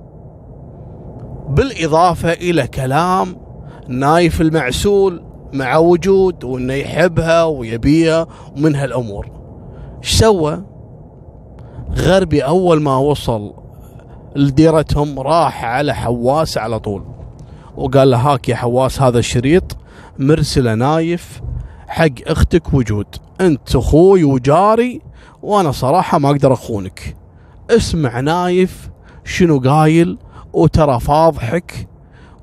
[1.48, 3.43] بالإضافة إلى كلام
[3.88, 9.28] نايف المعسول مع وجود وإنه يحبها ويبيها ومن هالامور
[10.02, 10.62] إيش سوى؟
[11.96, 13.54] غربي أول ما وصل
[14.36, 17.02] لديرتهم راح على حواس على طول.
[17.76, 19.76] وقال له هاك يا حواس هذا الشريط
[20.18, 21.42] مرسله نايف
[21.88, 23.06] حق أختك وجود.
[23.40, 25.00] أنت أخوي وجاري
[25.42, 27.16] وأنا صراحة ما أقدر أخونك.
[27.70, 28.90] اسمع نايف
[29.24, 30.18] شنو قايل
[30.52, 31.88] وترى فاضحك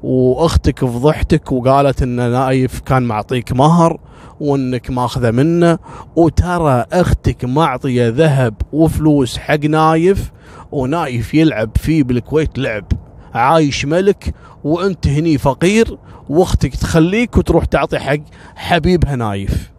[0.03, 3.99] وأختك فضحتك وقالت إن نايف كان معطيك مهر
[4.39, 5.79] وإنك ماخذة منه.
[6.15, 10.31] وترى أختك معطية ذهب وفلوس حق نايف
[10.71, 12.85] ونايف يلعب فيه بالكويت لعب.
[13.33, 14.33] عايش ملك
[14.63, 15.97] وأنت هني فقير
[16.29, 18.19] وأختك تخليك وتروح تعطي حق
[18.55, 19.71] حبيبها نايف.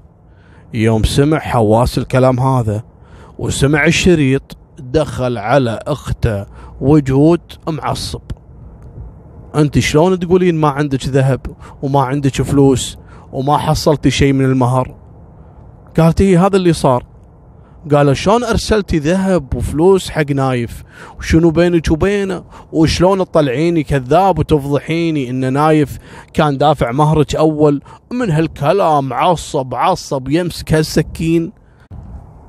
[0.75, 2.83] يوم سمع حواس الكلام هذا
[3.39, 6.47] وسمع الشريط دخل على أخته
[6.81, 8.21] وجود معصب.
[9.57, 11.41] أنت شلون تقولين ما عندك ذهب
[11.83, 12.99] وما عندك فلوس
[13.33, 14.95] وما حصلتي شيء من المهر؟
[15.99, 17.07] قالت هي هذا اللي صار.
[17.93, 20.83] قال شلون أرسلتي ذهب وفلوس حق نايف؟
[21.19, 25.99] وشنو بينك وبينه؟ وشلون تطلعيني كذاب وتفضحيني إن نايف
[26.35, 31.53] كان دافع مهرك أول؟ من هالكلام عصب عصب يمسك هالسكين.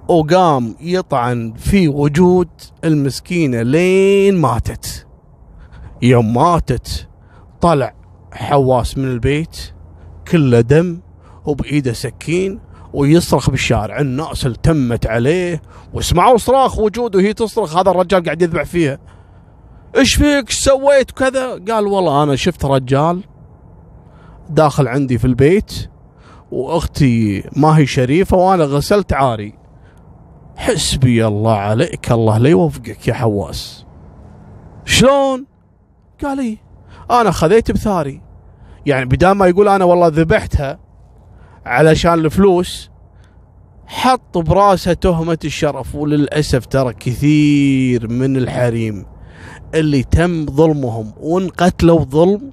[0.08, 2.50] وقام يطعن في وجود
[2.84, 5.08] المسكينة لين ماتت.
[6.04, 7.08] يوم ماتت
[7.62, 7.96] طلع
[8.32, 9.74] حواس من البيت
[10.28, 11.00] كله دم
[11.46, 12.60] وبإيده سكين
[12.94, 14.00] ويصرخ بالشارع.
[14.00, 15.62] الناس التمت عليه
[15.94, 19.00] وسمعوا صراخ وجوده وهي تصرخ هذا الرجال قاعد يذبح فيها.
[19.98, 21.52] إيش فيك؟ إيش سويت؟ كذا.
[21.52, 23.24] قال والله أنا شفت رجال
[24.50, 25.89] داخل عندي في البيت
[26.52, 29.54] وأختي ما هي شريفة وأنا غسلت عاري.
[30.56, 33.86] حسبي الله عليك الله لا يوفقك يا حواس.
[34.86, 35.53] شلون؟
[36.26, 36.58] قال لي
[37.12, 38.22] أنا خذيت بثاري.
[38.86, 40.80] يعني بدال ما يقول أنا والله ذبحتها
[41.66, 42.90] علشان الفلوس
[43.88, 45.96] حط براسه تهمة الشرف.
[45.96, 49.06] وللأسف ترى كثير من الحريم
[49.76, 52.52] اللي تم ظلمهم وانقتلوا ظلم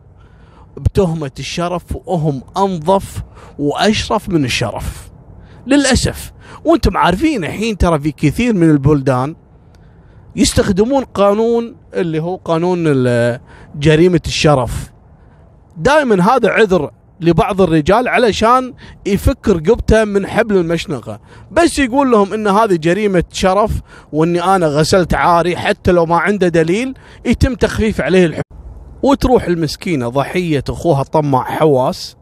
[0.77, 3.23] بتهمة الشرف وهم أنظف
[3.59, 5.11] وأشرف من الشرف.
[5.67, 6.33] للأسف.
[6.65, 9.37] وأنتم عارفين الحين ترى في كثير من البلدان
[10.37, 12.85] يستخدمون قانون اللي هو قانون
[13.75, 14.93] جريمة الشرف.
[15.77, 16.90] دائما هذا عذر
[17.21, 18.75] لبعض الرجال علشان
[19.07, 21.21] يفك رقبته من حبل المشنقة.
[21.51, 23.81] بس يقول لهم إن هذه جريمة شرف
[24.12, 26.95] وإني أنا غسلت عاري حتى لو ما عنده دليل
[27.27, 28.57] يتم تخفيف عليه الحكم
[29.03, 32.16] وتروح المسكينة ضحية أخوها الطماع حواس.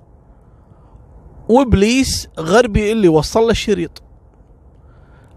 [1.49, 4.03] وإبليس غربي اللي وصل له الشريط.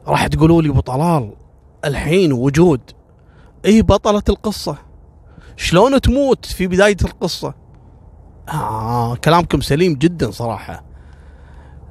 [0.08, 1.34] راح تقولوا لي أبو طلال
[1.86, 2.82] الحين وجود.
[3.66, 4.78] اي بطلة القصة.
[5.56, 7.54] شلون تموت في بداية القصة؟
[8.50, 10.84] آه كلامكم سليم جدا صراحة.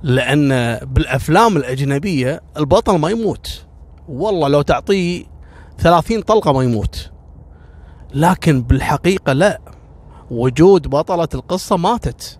[0.02, 3.66] لأن بالأفلام الأجنبية البطل ما يموت.
[4.08, 5.24] والله لو تعطيه
[5.78, 7.10] ثلاثين طلقة ما يموت.
[8.14, 9.60] لكن بالحقيقة لا.
[10.30, 12.38] وجود بطلة القصة ماتت.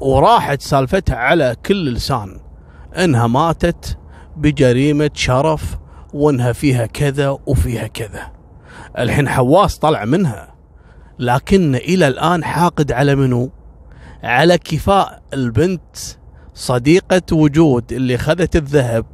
[0.00, 2.40] وراحت سالفتها على كل لسان.
[2.96, 3.98] إنها ماتت
[4.36, 5.79] بجريمة شرف
[6.12, 8.32] وانها فيها كذا وفيها كذا.
[8.98, 10.54] الحين حواس طلع منها.
[11.18, 13.50] لكن إلى الآن حاقد على منو؟
[14.22, 15.96] على كفاء البنت
[16.54, 19.06] صديقة وجود اللي خذت الذهب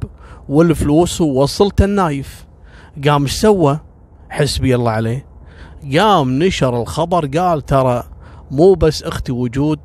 [0.49, 2.45] والفلوس ووصلت النايف.
[3.07, 3.79] قام إيش سوى؟
[4.29, 5.25] حسبي الله عليه.
[5.97, 8.03] قام نشر الخبر قال ترى
[8.51, 9.79] مو بس أختي وجود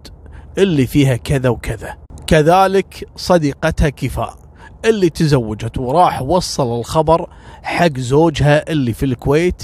[0.59, 1.97] اللي فيها كذا وكذا.
[2.27, 4.42] كذلك صديقتها كفاء.
[4.85, 7.29] اللي تزوجت وراح وصل الخبر
[7.63, 9.63] حق زوجها اللي في الكويت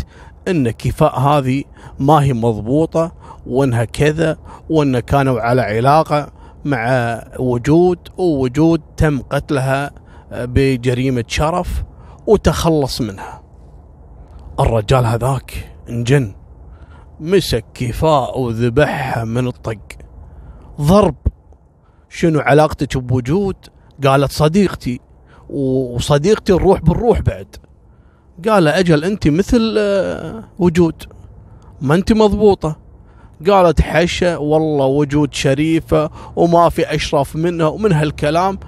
[0.48, 1.64] إن كفاء هذه
[1.98, 3.12] ما هي مضبوطة
[3.46, 4.36] وإنها كذا
[4.70, 6.32] وإن كانوا على علاقة
[6.64, 9.90] مع وجود ووجود تم قتلها
[10.32, 11.84] بجريمة شرف
[12.26, 13.42] وتخلص منها.
[14.60, 16.34] الرجال هذاك انجن
[17.20, 19.78] مسك كفاء وذبحها من الطق.
[20.80, 21.14] ضرب.
[22.08, 23.56] شنو علاقتك بوجود؟
[24.04, 25.00] قالت صديقتي.
[25.50, 27.56] وصديقتي الروح بالروح بعد.
[28.48, 30.94] قال أجل أنت مثل آه، وجود.
[31.80, 32.76] ما أنت مضبوطة.
[33.46, 38.58] قالت حشة والله وجود شريفة وما في أشرف منها ومن هالكلام.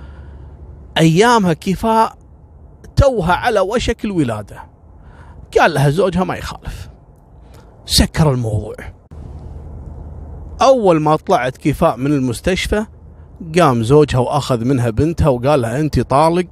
[0.98, 2.14] أيامها كفاء
[2.96, 4.62] توها على وشك الولادة.
[5.58, 6.88] قال لها زوجها ما يخالف.
[7.86, 8.74] سكر الموضوع.
[10.62, 12.86] أول ما طلعت كفاء من المستشفى
[13.58, 16.46] قام زوجها وأخذ منها بنتها وقال لها أنت طالق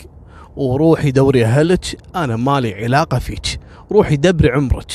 [0.59, 3.61] وروحي دوري أهلك أنا مالي علاقة فيك.
[3.93, 4.93] روحي دبري عمرك.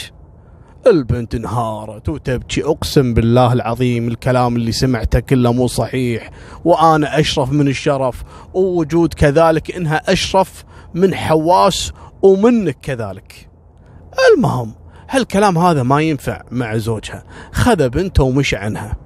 [0.88, 6.30] البنت انهارت وتبكي أقسم بالله العظيم الكلام اللي سمعته كله مو صحيح.
[6.66, 8.24] وأنا أشرف من الشرف
[8.54, 13.50] ووجود كذلك إنها أشرف من حواس ومنك كذلك.
[14.34, 14.74] المهم
[15.10, 17.24] هالكلام هذا ما ينفع مع زوجها.
[17.52, 19.03] خذ بنته ومشى عنها.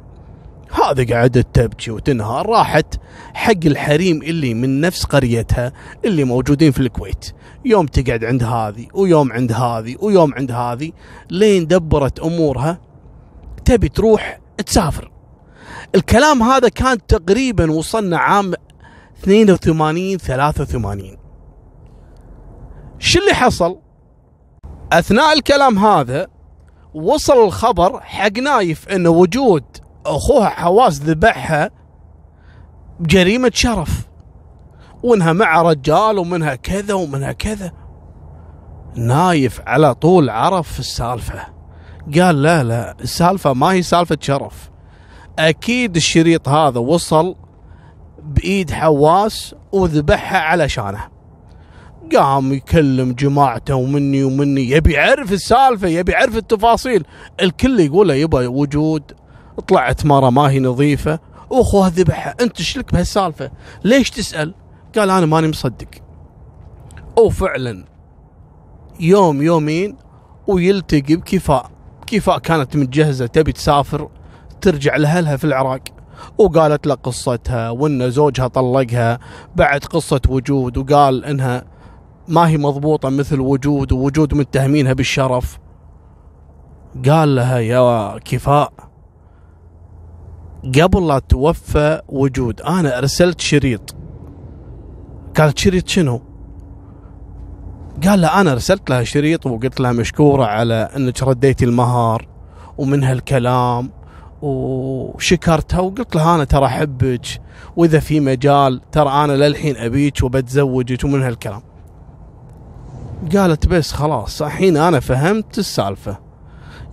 [0.71, 2.95] هذا قعدت تبكي وتنهار راحت
[3.33, 5.73] حق الحريم اللي من نفس قريتها
[6.05, 7.31] اللي موجودين في الكويت.
[7.65, 10.91] يوم تقعد عند هذه ويوم عند هذه ويوم عند هذه
[11.29, 12.81] لين دبرت أمورها
[13.65, 15.11] تبي تروح تسافر.
[15.95, 18.53] الكلام هذا كان تقريبا وصلنا عام
[19.23, 21.17] 82 83
[22.99, 23.79] شو اللي حصل؟
[24.91, 26.27] أثناء الكلام هذا
[26.93, 29.63] وصل الخبر حق نايف إنه وجود
[30.15, 31.69] أخوها حواس ذبحها
[32.99, 34.07] بجريمه شرف.
[35.03, 37.71] وإنها مع رجال ومنها كذا ومنها كذا.
[38.95, 41.39] نايف على طول عرف السالفة.
[42.15, 44.69] قال لا لا السالفة ما هي سالفة شرف.
[45.39, 47.35] أكيد الشريط هذا وصل
[48.23, 51.07] بإيد حواس وذبحها علشانه
[52.15, 57.05] قام يكلم جماعته ومني ومني يبي يعرف السالفة يبي يعرف التفاصيل.
[57.41, 59.03] الكل يقول له يبا وجود.
[59.67, 61.19] طلعت مرة ما هي نظيفة.
[61.49, 62.35] واخوها ذبحها.
[62.41, 63.51] أنت شلك بهالسالفة؟
[63.83, 64.53] ليش تسأل؟
[64.97, 65.87] قال أنا ماني مصدق.
[67.17, 67.85] وفعلا
[68.99, 69.97] يوم يومين
[70.47, 71.71] ويلتقي بكفاء.
[72.07, 74.09] كفاء كانت متجهزة تبي تسافر
[74.61, 75.81] ترجع لأهلها في العراق.
[76.37, 79.19] وقالت له قصتها وإن زوجها طلقها.
[79.55, 81.65] بعد قصة وجود وقال إنها
[82.27, 85.59] ما هي مضبوطة مثل وجود ووجود متهمينها بالشرف.
[87.09, 88.86] قال لها يا كفاء
[90.63, 93.95] قبل لا توفى وجود أنا أرسلت شريط
[95.37, 96.21] قالت شريط شنو؟
[98.03, 102.27] قال له أنا أرسلت لها شريط وقلت لها مشكورة على أنك رديتي المهر
[102.77, 103.91] ومن هالكلام
[104.41, 107.25] وشكرتها وقلت لها أنا ترى أحبك
[107.75, 111.61] وإذا في مجال ترى أنا للحين أبيك وبتزوجك ومن هالكلام.
[113.35, 116.17] قالت بس خلاص الحين أنا فهمت السالفة.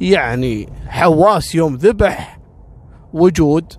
[0.00, 2.38] يعني حواس يوم ذبح
[3.14, 3.72] وجود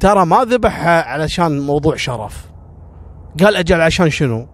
[0.00, 2.46] ترى ما ذبحها علشان موضوع شرف.
[3.44, 4.46] قال أجل عشان شنو؟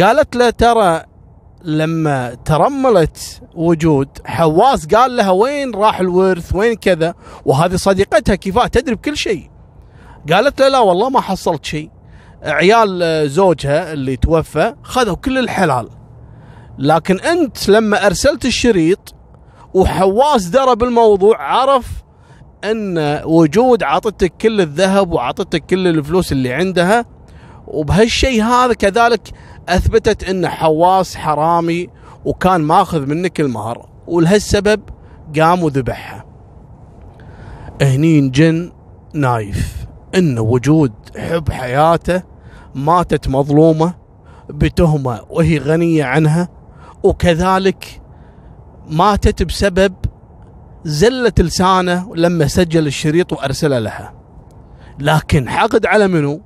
[0.00, 1.02] قالت له ترى
[1.64, 8.94] لما ترملت وجود حواس قال لها وين راح الورث؟ وين كذا؟ وهذه صديقتها كفاء تدري
[8.94, 9.50] بكل شيء.
[10.32, 11.90] قالت له لا والله ما حصلت شيء.
[12.42, 15.88] عيال زوجها اللي توفى خذوا كل الحلال.
[16.78, 19.14] لكن أنت لما أرسلت الشريط
[19.74, 21.86] وحواس درى بالموضوع عرف
[22.64, 27.04] أن وجود عطتك كل الذهب وعطتك كل الفلوس اللي عندها
[27.66, 29.28] وبهالشيء هذا كذلك
[29.68, 31.88] أثبتت أن حواس حرامي
[32.24, 34.80] وكان ماخذ منك المهر ولهالسبب
[35.40, 36.24] قام وذبحها
[37.82, 38.72] هني انجن
[39.14, 42.22] نايف أن وجود حب حياته
[42.74, 43.94] ماتت مظلومة
[44.50, 46.48] بتهمة وهي غنية عنها
[47.02, 48.00] وكذلك
[48.90, 49.94] ماتت بسبب
[50.88, 54.14] زلة لسانه لما سجل الشريط وارسله لها.
[54.98, 56.42] لكن حقد على منو؟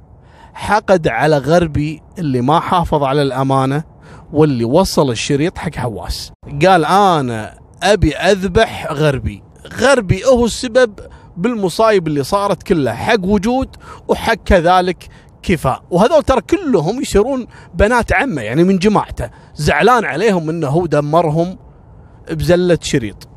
[0.54, 3.84] حقد على غربي اللي ما حافظ على الأمانة
[4.32, 6.32] واللي وصل الشريط حق حواس.
[6.66, 9.42] قال أنا أبي أذبح غربي.
[9.80, 11.00] غربي هو السبب
[11.36, 13.76] بالمصايب اللي صارت كلها حق وجود
[14.08, 15.08] وحق كذلك
[15.42, 15.82] كفاء.
[15.90, 19.30] وهذول ترى كلهم يصيرون بنات عمه يعني من جماعته.
[19.54, 21.58] زعلان عليهم إنه هو دمرهم
[22.30, 23.31] بزلة شريط.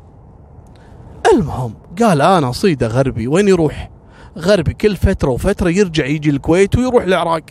[1.32, 3.90] المهم قال أنا صيده غربي وين يروح؟
[4.38, 7.42] غربي كل فترة وفترة يرجع يجي الكويت ويروح العراق.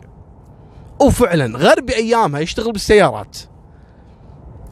[1.02, 3.38] وفعلا غربي أيامها يشتغل بالسيارات.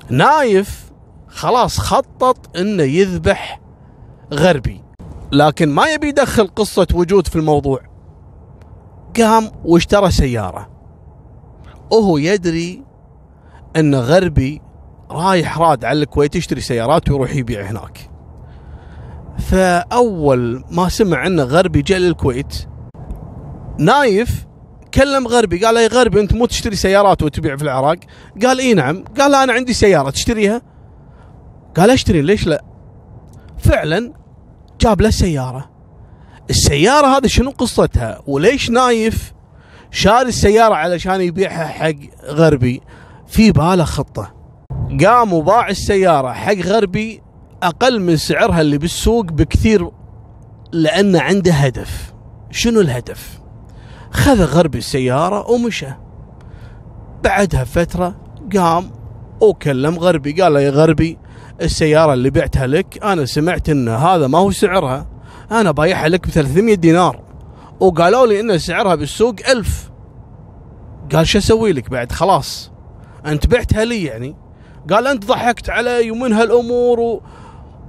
[0.10, 0.92] نايف
[1.28, 3.62] خلاص خطط إنه يذبح
[4.34, 4.84] غربي
[5.32, 7.80] لكن ما يبي يدخل قصة وجود في الموضوع.
[9.18, 10.70] قام واشترى سيارة.
[11.92, 12.84] وهو يدري
[13.76, 14.62] إن غربي
[15.12, 18.13] رايح راد على الكويت يشتري سيارات ويروح يبيع هناك.
[19.40, 22.68] فأول ما سمع انه غربي جاء للكويت.
[23.80, 24.46] نايف
[24.94, 27.98] كلم غربي قال يا غربي أنت مو تشتري سيارات وتبيع في العراق؟
[28.44, 29.04] قال إي نعم.
[29.20, 30.62] قال أنا عندي سيارة تشتريها؟
[31.78, 32.64] قال أشتري ليش لا؟
[33.58, 34.14] فعلا
[34.82, 35.70] جاب له سيارة.
[36.50, 39.34] السيارة هذه شنو قصتها؟ وليش نايف
[39.92, 42.82] شاري السيارة علشان يبيعها حق غربي؟
[43.28, 44.34] في باله خطة.
[45.06, 47.23] قام وباع السيارة حق غربي
[47.64, 49.90] أقل من سعرها اللي بالسوق بكثير
[50.72, 52.14] لأنه عنده هدف.
[52.52, 53.40] شنو الهدف؟
[54.12, 55.88] خذ غربي السيارة ومشى.
[57.24, 58.16] بعدها فترة
[58.56, 58.92] قام
[59.42, 61.18] وكلم غربي قال له يا غربي
[61.62, 65.08] السيارة اللي بعتها لك أنا سمعت أن هذا ما هو سعرها
[65.52, 67.24] أنا بايعها لك ب 300 دينار.
[67.80, 69.90] وقالوا لي أن سعرها بالسوق ألف.
[71.14, 72.72] قال شو أسوي لك بعد؟ خلاص.
[73.26, 74.36] أنت بعتها لي يعني.
[74.90, 77.22] قال أنت ضحكت علي ومن هالأمور و...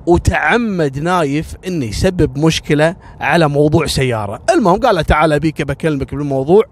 [0.06, 6.64] وتعمد نايف إنه يسبب مشكلة على موضوع سيارة، المهم قال له تعال أبيك بكلمك بالموضوع.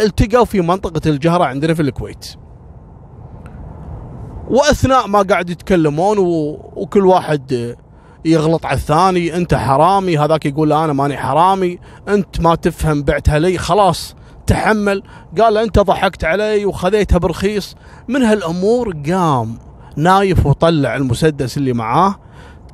[0.00, 2.34] التقوا في منطقة الجهرة عندنا في الكويت.
[4.48, 6.60] وأثناء ما قاعد يتكلمون و...
[6.76, 7.74] وكل واحد
[8.24, 11.78] يغلط على الثاني أنت حرامي هذاك يقول أنا ماني حرامي
[12.08, 14.16] أنت ما تفهم بعتها لي خلاص
[14.46, 15.02] تحمل.
[15.40, 17.74] قال أنت ضحكت علي وخذيتها برخيص
[18.08, 19.58] من هالأمور قام
[19.96, 22.14] نايف وطلع المسدس اللي معاه.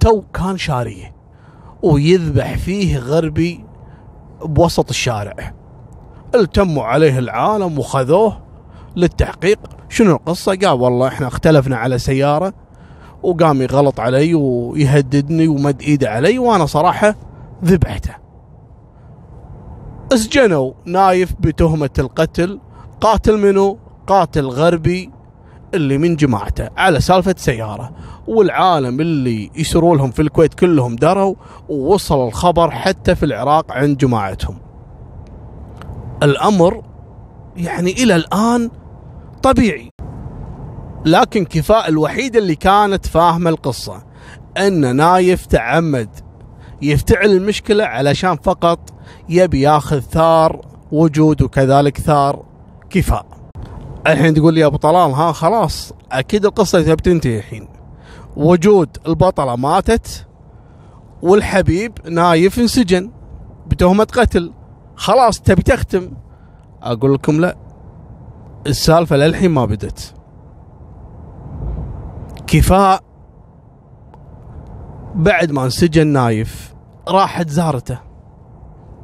[0.00, 1.14] تو كان شاريه
[1.82, 3.64] ويذبح فيه غربي
[4.44, 5.54] بوسط الشارع.
[6.34, 8.40] التموا عليه العالم وخذوه
[8.96, 9.58] للتحقيق.
[9.88, 12.52] شنو القصة؟ قال والله إحنا اختلفنا على سيارة
[13.22, 17.14] وقام يغلط علي ويهددني ومد إيده علي وأنا صراحة
[17.64, 18.14] ذبحته.
[20.12, 22.60] أسجنوا نايف بتهمة القتل.
[23.00, 25.10] قاتل منه قاتل غربي
[25.74, 27.92] اللي من جماعته على سالفة سيارة
[28.28, 31.34] والعالم اللي يسروا لهم في الكويت كلهم دروا
[31.68, 34.58] ووصل الخبر حتى في العراق عند جماعتهم.
[36.22, 36.82] الأمر
[37.56, 38.70] يعني إلى الآن
[39.42, 39.90] طبيعي
[41.06, 44.02] لكن كفاء الوحيدة اللي كانت فاهمة القصة
[44.58, 46.08] أن نايف تعمد
[46.82, 48.90] يفتعل المشكلة علشان فقط
[49.28, 50.60] يبي ياخذ ثار
[50.92, 52.44] وجود وكذلك ثار
[52.90, 53.39] كفاء
[54.06, 57.68] الحين تقول لي يا أبو طلال ها خلاص أكيد القصة تبي تنتهي الحين.
[58.36, 60.26] وجود البطلة ماتت
[61.22, 63.10] والحبيب نايف انسجن
[63.66, 64.52] بتهمة قتل.
[64.96, 66.12] خلاص تبي تختم؟
[66.82, 67.56] أقول لكم لا
[68.66, 70.14] السالفة للحين ما بدت
[72.46, 73.02] كفاء
[75.14, 76.74] بعد ما انسجن نايف
[77.08, 77.98] راحت زارته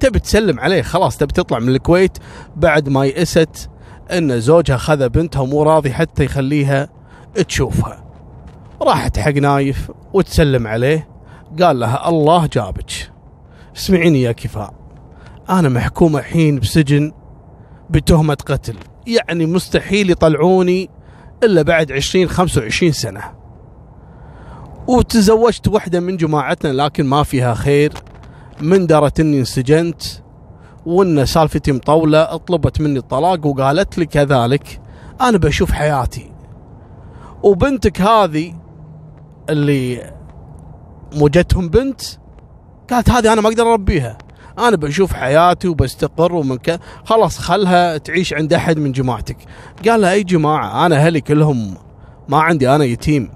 [0.01, 2.19] تبي تسلم عليه خلاص تبي تطلع من الكويت
[2.57, 3.71] بعد ما يئست
[4.13, 6.89] إن زوجها خذ بنتها ومو راضي حتى يخليها
[7.49, 8.05] تشوفها.
[8.83, 11.09] راحت حق نايف وتسلم عليه
[11.63, 13.13] قال لها الله جابك.
[13.77, 14.75] اسمعيني يا كفاء
[15.51, 17.13] أنا محكوم الحين بسجن
[17.91, 18.77] بتهمة قتل.
[19.07, 20.91] يعني مستحيل يطلعوني
[21.43, 23.23] إلا بعد 20 25 سنة.
[24.87, 27.93] وتزوجت واحدة من جماعتنا لكن ما فيها خير.
[28.61, 30.03] من درت إني انسجنت
[30.87, 34.81] وإن سالفتي مطولة طلبت مني الطلاق وقالت لي كذلك
[35.21, 36.33] أنا بشوف حياتي.
[37.43, 38.55] وبنتك هذه
[39.51, 40.13] اللي
[41.13, 42.01] موجتهم بنت
[42.91, 44.19] قالت هذه أنا ما أقدر أربيها.
[44.59, 46.81] أنا بشوف حياتي وبستقر ومن ك...
[47.05, 49.37] خلاص خلها تعيش عند أحد من جماعتك.
[49.89, 51.75] قال لها أي جماعة؟ أنا أهلي كلهم
[52.29, 53.31] ما عندي أنا يتيم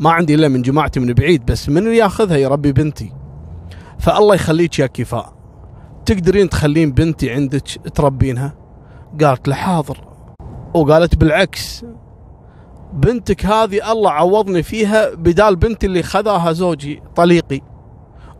[0.00, 3.12] ما عندي إلا من جماعتي من بعيد بس من ياخذها يربي بنتي؟
[3.98, 5.39] فالله يخليك يا كفاء.
[6.10, 7.62] تقدرين تخلين بنتي عندك
[7.94, 8.54] تربينها؟
[9.20, 9.98] قالت له حاضر.
[10.74, 11.84] وقالت بالعكس.
[12.92, 17.60] بنتك هذه الله عوضني فيها بدال بنتي اللي خذاها زوجي طليقي.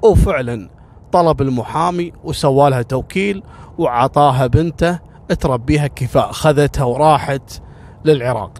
[0.03, 0.71] وفعلا
[1.13, 3.43] طلب المحامي وسوالها توكيل
[3.79, 4.99] وعطاها بنته
[5.41, 6.33] تربيها كفاء.
[6.33, 7.63] خذتها وراحت
[8.05, 8.53] للعراق.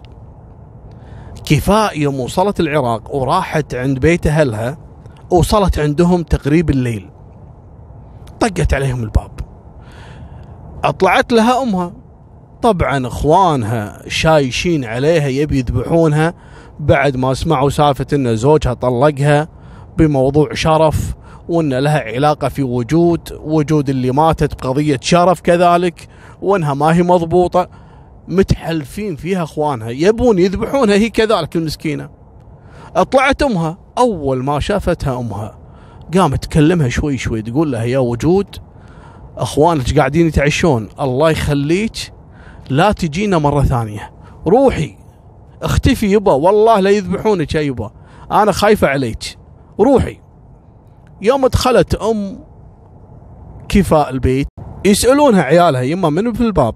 [1.45, 4.77] كفاء يوم وصلت العراق وراحت عند بيت أهلها
[5.29, 7.09] وصلت عندهم تقريب الليل.
[8.41, 9.31] طقت عليهم الباب.
[10.83, 11.93] أطلعت لها أمها.
[12.61, 16.33] طبعا إخوانها شايشين عليها يبي يذبحونها.
[16.79, 19.47] بعد ما سمعوا سالفة إن زوجها طلقها
[19.97, 21.13] بموضوع شرف
[21.49, 26.07] وإن لها علاقة في وجود وجود اللي ماتت بقضية شرف كذلك
[26.41, 27.69] وإنها ما هي مضبوطة.
[28.27, 32.09] متحلفين فيها إخوانها يبون يذبحونها هي كذلك المسكينة.
[32.95, 35.60] أطلعت أمها أول ما شافتها أمها
[36.17, 38.55] قامت تكلمها شوي شوي تقول لها يا وجود
[39.37, 42.13] أخوانك قاعدين يتعشون الله يخليك
[42.69, 44.11] لا تجينا مرة ثانية.
[44.47, 44.97] روحي
[45.61, 47.91] اختفي يبا والله لا يذبحونك يا يبا
[48.31, 49.37] أنا خايفة عليك.
[49.79, 50.19] روحي.
[51.21, 52.39] يوم دخلت أم
[53.69, 54.47] كفاء البيت
[54.85, 56.75] يسألونها عيالها يما من في الباب؟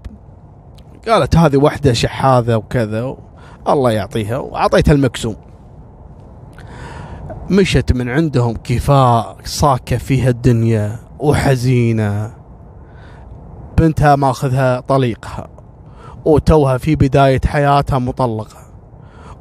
[1.08, 3.16] قالت هذه وحدة شحاذة وكذا
[3.68, 5.36] الله يعطيها وأعطيتها المكسوم.
[7.50, 12.34] مشت من عندهم كفاء صاكة فيها الدنيا وحزينة.
[13.78, 15.48] بنتها ماخذها طليقها
[16.24, 18.56] وتوها في بداية حياتها مطلقة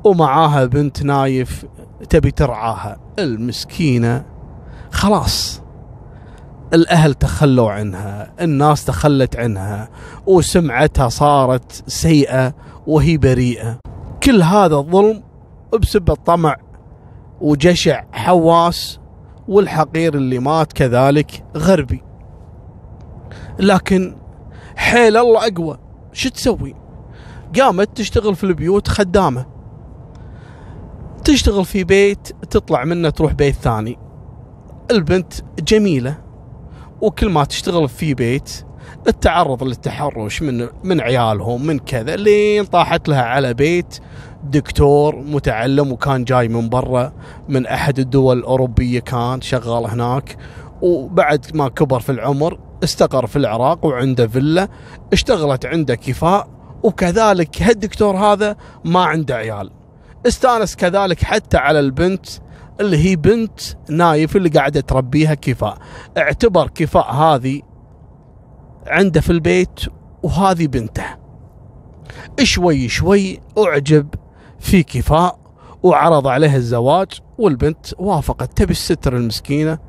[0.03, 1.65] ومعاها بنت نايف
[2.09, 2.97] تبي ترعاها.
[3.19, 4.25] المسكينة
[4.91, 5.61] خلاص
[6.73, 9.89] الأهل تخلوا عنها الناس تخلت عنها
[10.25, 12.53] وسمعتها صارت سيئة
[12.87, 13.79] وهي بريئة.
[14.23, 15.23] كل هذا الظلم
[15.81, 16.55] بسبب الطمع
[17.45, 18.99] وجشع حواس
[19.47, 22.03] والحقير اللي مات كذلك غربي.
[23.59, 24.17] لكن
[24.75, 25.79] حيل الله أقوى
[26.13, 26.75] شو تسوي؟
[27.59, 29.45] قامت تشتغل في البيوت خدامة.
[31.23, 33.97] تشتغل في بيت تطلع منه تروح بيت ثاني.
[34.91, 36.17] البنت جميلة
[37.01, 38.65] وكل ما تشتغل في بيت
[39.07, 42.15] التعرض للتحرش من من عيالهم من كذا.
[42.15, 43.99] لين طاحت لها على بيت
[44.49, 47.13] دكتور متعلم وكان جاي من برا
[47.49, 50.37] من أحد الدول الأوروبية كان شغال هناك.
[50.81, 54.67] وبعد ما كبر في العمر استقر في العراق وعنده فيلا.
[55.13, 56.47] اشتغلت عنده كفاء
[56.83, 59.71] وكذلك هالدكتور هذا ما عنده عيال.
[60.27, 62.25] استانس كذلك حتى على البنت
[62.79, 65.77] اللي هي بنت نايف اللي قاعدة تربيها كفاء.
[66.17, 67.61] اعتبر كفاء هذه
[68.87, 69.79] عنده في البيت
[70.23, 71.05] وهذه بنته.
[72.43, 74.07] شوي شوي أعجب
[74.66, 75.39] في كفاء
[75.84, 77.07] وعرض عليها الزواج
[77.38, 78.57] والبنت وافقت.
[78.57, 79.80] تبي الستر المسكينة؟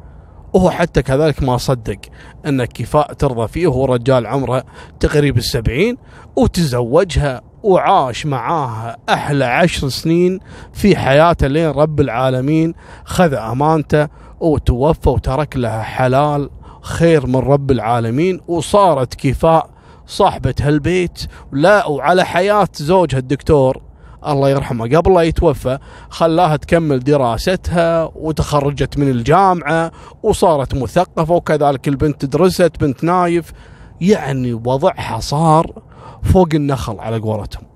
[0.52, 1.98] وهو حتى كذلك ما صدق
[2.46, 3.66] أن كفاء ترضى فيه.
[3.66, 4.64] وهو رجال عمره
[5.00, 5.96] تقريب السبعين
[6.36, 10.40] وتزوجها وعاش معاها أحلى عشر سنين
[10.72, 12.74] في حياته لين رب العالمين
[13.04, 14.08] خذ أمانته
[14.40, 16.50] وتوفى وترك لها حلال
[16.82, 18.40] خير من رب العالمين.
[18.48, 19.70] وصارت كفاء
[20.06, 21.26] صاحبة هالبيت.
[21.52, 23.85] لا وعلى حياة زوجها الدكتور
[24.26, 24.96] الله يرحمه.
[24.96, 29.92] قبل لا يتوفى خلاها تكمل دراستها وتخرجت من الجامعة
[30.22, 33.52] وصارت مثقفة وكذلك البنت درست بنت نايف.
[34.00, 35.82] يعني وضعها صار
[36.22, 37.66] فوق النخل على قولتهم.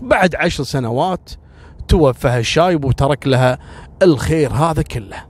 [0.00, 1.30] بعد عشر سنوات
[1.88, 3.58] توفى هالشايب وترك لها
[4.02, 5.24] الخير هذا كله.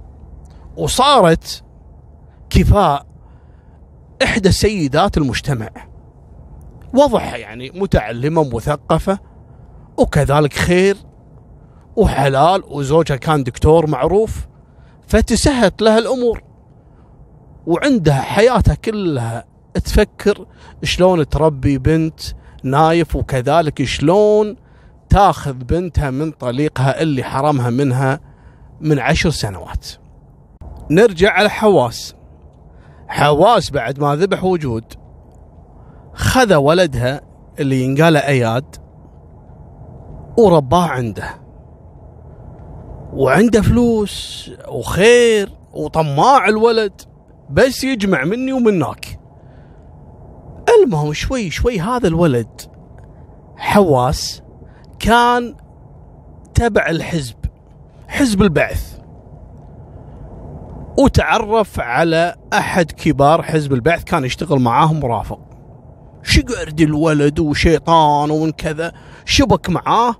[0.76, 1.62] وصارت
[2.50, 3.06] كفاء
[4.22, 5.70] إحدى سيدات المجتمع.
[6.94, 9.18] وضعها يعني متعلمة مثقفة
[9.98, 10.96] وكذلك خير
[11.96, 14.46] وحلال وزوجها كان دكتور معروف
[15.06, 16.42] فتسهت لها الأمور.
[17.66, 20.46] وعندها حياتها كلها تفكر
[20.82, 22.20] شلون تربي بنت
[22.62, 24.56] نايف وكذلك شلون
[25.08, 28.20] تاخذ بنتها من طليقها اللي حرمها منها
[28.80, 29.86] من عشر سنوات.
[30.90, 32.14] نرجع على حواس.
[33.08, 34.84] حواس بعد ما ذبح وجود.
[36.14, 37.20] خذ ولدها
[37.60, 38.83] اللي ينقال أياد.
[40.36, 41.44] ورباه عنده.
[43.12, 47.00] وعنده فلوس وخير وطماع الولد
[47.50, 49.20] بس يجمع مني ومنك.
[50.68, 52.60] المهم شوي شوي هذا الولد
[53.56, 54.42] حواس
[54.98, 55.54] كان
[56.54, 57.36] تبع الحزب
[58.08, 58.98] حزب البعث.
[60.98, 65.40] وتعرف على أحد كبار حزب البعث كان يشتغل معاهم مرافق.
[66.22, 68.92] شقرد الولد وشيطان ومن كذا
[69.24, 70.14] شبك معاه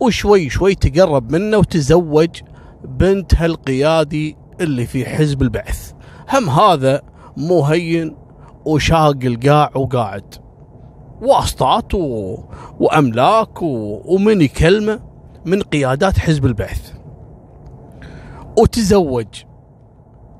[0.00, 2.40] وشوي شوي تقرب منه وتزوج
[2.84, 5.92] بنت هالقيادي اللي في حزب البعث.
[6.32, 7.02] هم هذا
[7.36, 8.16] مو هين
[8.64, 10.34] وشاق القاع وقاعد.
[11.22, 12.38] واسطات و...
[12.80, 14.00] واملاك و...
[14.04, 15.00] ومن يكلمه
[15.44, 16.92] من قيادات حزب البعث.
[18.58, 19.26] وتزوج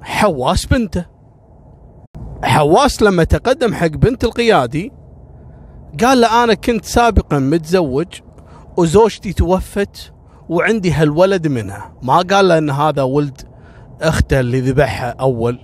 [0.02, 1.04] حواس بنته.
[2.44, 4.92] حواس لما تقدم حق بنت القيادي
[6.00, 8.06] قال له أنا كنت سابقا متزوج
[8.76, 10.12] وزوجتي توفت
[10.48, 11.92] وعندي هالولد منها.
[12.02, 13.42] ما قال له إن هذا ولد
[14.02, 15.58] أخته اللي ذبحها أول.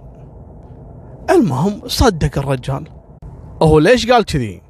[1.31, 2.89] المهم صدق الرجال.
[3.63, 4.63] هو ليش قال كذي؟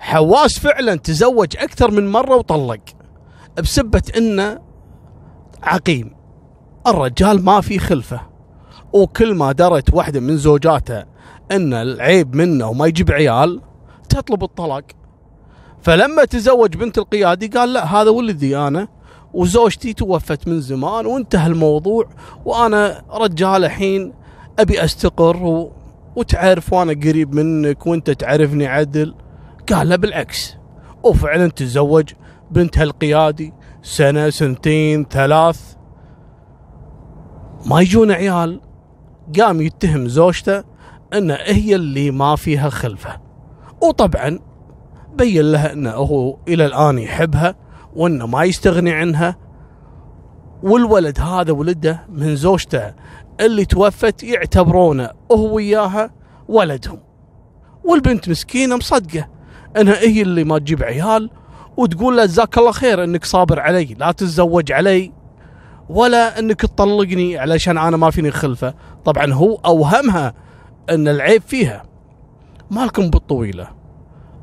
[0.00, 2.80] حواس فعلا تزوج أكثر من مرة وطلق
[3.58, 4.58] بسبة إنه
[5.62, 6.14] عقيم.
[6.86, 8.20] الرجال ما في خلفه.
[8.92, 11.04] وكل ما درت واحدة من زوجاته
[11.52, 13.60] إن العيب منه وما يجيب عيال
[14.08, 14.82] تطلب الطلاق.
[15.82, 18.88] فلما تزوج بنت القيادي قال لا هذا ولدي أنا
[19.34, 22.08] وزوجتي توفت من زمان وانتهى الموضوع
[22.44, 24.12] وأنا رجال الحين
[24.58, 25.72] أبي أستقر و...
[26.16, 29.14] وتعرف وأنا قريب منك وأنت تعرفني عدل.
[29.72, 30.56] قال لا بالعكس.
[31.02, 32.12] وفعلا تزوج
[32.50, 33.52] بنت هالقيادي
[33.82, 35.74] سنة سنتين ثلاث.
[37.66, 38.60] ما يجون عيال.
[39.40, 40.64] قام يتهم زوجته
[41.14, 43.20] إن هي اللي ما فيها خلفة.
[43.82, 44.38] وطبعا
[45.16, 47.54] بين لها إنه هو إلى الآن يحبها
[47.96, 49.36] وإنه ما يستغني عنها.
[50.62, 52.94] والولد هذا ولده من زوجته
[53.40, 56.10] اللي توفت يعتبرونه هو وياها
[56.48, 56.98] ولدهم.
[57.84, 59.28] والبنت مسكينة مصدقة.
[59.76, 61.30] انها هي اللي ما تجيب عيال
[61.76, 65.12] وتقول له جزاك الله خير إنك صابر علي لا تتزوج علي
[65.88, 68.74] ولا إنك تطلقني علشان أنا ما فيني خلفة.
[69.04, 70.34] طبعا هو أوهمها
[70.90, 71.82] إن العيب فيها.
[72.70, 73.81] مالكم بالطويلة.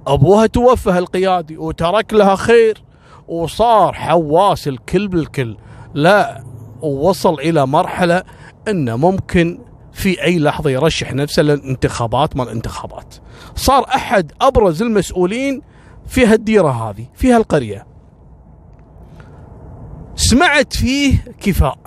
[0.09, 2.83] أبوها توفى القيادي وترك لها خير
[3.27, 5.57] وصار حواس الكل بالكل.
[5.93, 6.43] لا
[6.81, 8.23] ووصل إلى مرحلة
[8.67, 9.59] إنه ممكن
[9.91, 13.15] في أي لحظة يرشح نفسه للانتخابات مال الانتخابات
[13.55, 15.61] صار أحد أبرز المسؤولين
[16.07, 17.87] في هالديرة هذه في هالقرية.
[20.15, 21.77] سمعت فيه كفاء.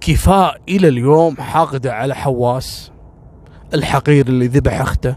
[0.00, 2.92] كفاء إلى اليوم حاقدة على حواس
[3.74, 5.16] الحقير اللي ذبح أخته.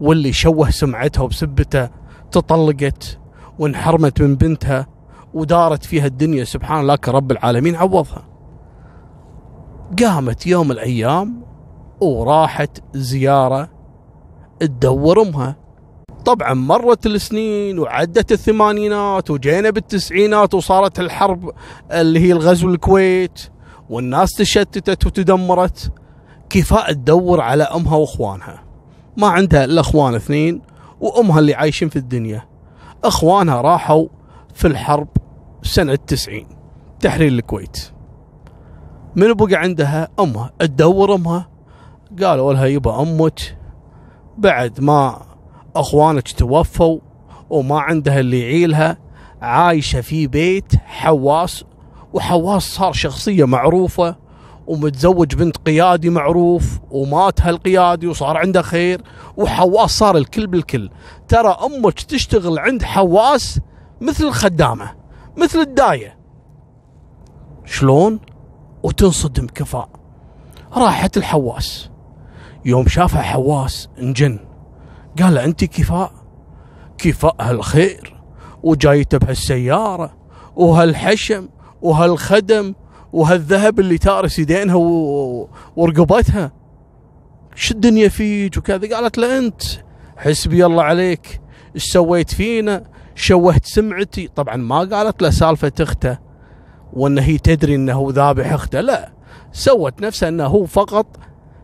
[0.00, 1.88] واللي شوه سمعتها بسبته
[2.32, 3.18] تطلقت
[3.58, 4.86] وانحرمت من بنتها
[5.34, 8.28] ودارت فيها الدنيا سبحان الله كرب العالمين عوضها.
[10.02, 11.42] قامت يوم من الأيام
[12.00, 13.68] وراحت زيارة
[14.60, 15.56] تدور امها
[16.24, 21.50] طبعا مرت السنين وعدت الثمانينات وجينا بالتسعينات وصارت الحرب
[21.92, 23.40] اللي هي الغزو الكويت
[23.90, 25.92] والناس تشتتت وتدمرت.
[26.50, 28.65] كفاء تدور على أمها وأخوانها.
[29.16, 30.62] ما عندها إلا إخوان اثنين
[31.00, 32.42] وأمها اللي عايشين في الدنيا.
[33.04, 34.06] إخوانها راحوا
[34.54, 35.08] في الحرب
[35.62, 36.46] سنة 90
[37.00, 37.90] تحرير الكويت.
[39.16, 41.48] من بقى عندها أمها؟ تدور أمها؟
[42.22, 43.58] قالوا لها يبا أمك.
[44.38, 45.22] بعد ما
[45.76, 46.98] إخوانك توفوا
[47.50, 48.98] وما عندها اللي يعيلها
[49.42, 51.64] عايشة في بيت حواس
[52.12, 54.16] وحواس صار شخصية معروفة.
[54.66, 59.02] ومتزوج بنت قيادي معروف ومات هالقيادي وصار عنده خير
[59.36, 60.90] وحواس صار الكل بالكل.
[61.28, 63.60] ترى أمك تشتغل عند حواس
[64.00, 64.94] مثل الخدامة
[65.36, 66.18] مثل الداية.
[67.64, 68.20] شلون؟
[68.82, 69.88] وتنصدم كفاء
[70.72, 71.90] راحت الحواس.
[72.64, 74.38] يوم شافها حواس انجن.
[75.22, 76.12] قال أنت كفاء
[76.98, 78.20] كفاء هالخير
[78.62, 80.16] وجايته بهالسيارة
[80.56, 81.48] وهالحشم
[81.82, 82.74] وهالخدم
[83.16, 84.74] وهالذهب اللي تارس يدينها
[85.76, 86.52] ورقبتها.
[87.54, 89.62] شو الدنيا فيك وكذا؟ قالت له أنت
[90.16, 91.40] حسبي الله عليك
[91.74, 94.28] إيش سويت فينا؟ شوهت سمعتي.
[94.36, 96.18] طبعا ما قالت له سالفة أخته
[96.92, 99.12] وأن هي تدري أنه ذابح أخته لا.
[99.52, 101.06] سوت نفسها أنه هو فقط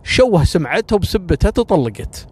[0.03, 2.27] شوه سمعتها وبسبتها تطلقت.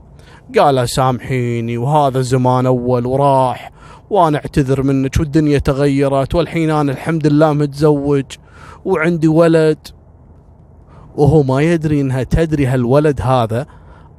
[0.58, 3.72] قال سامحيني وهذا زمان أول وراح
[4.10, 8.24] وأنا أعتذر منك والدنيا تغيرت والحين أنا الحمد لله متزوج.
[8.84, 9.88] وعندي ولد.
[11.16, 13.66] وهو ما يدري إنها تدري هالولد هذا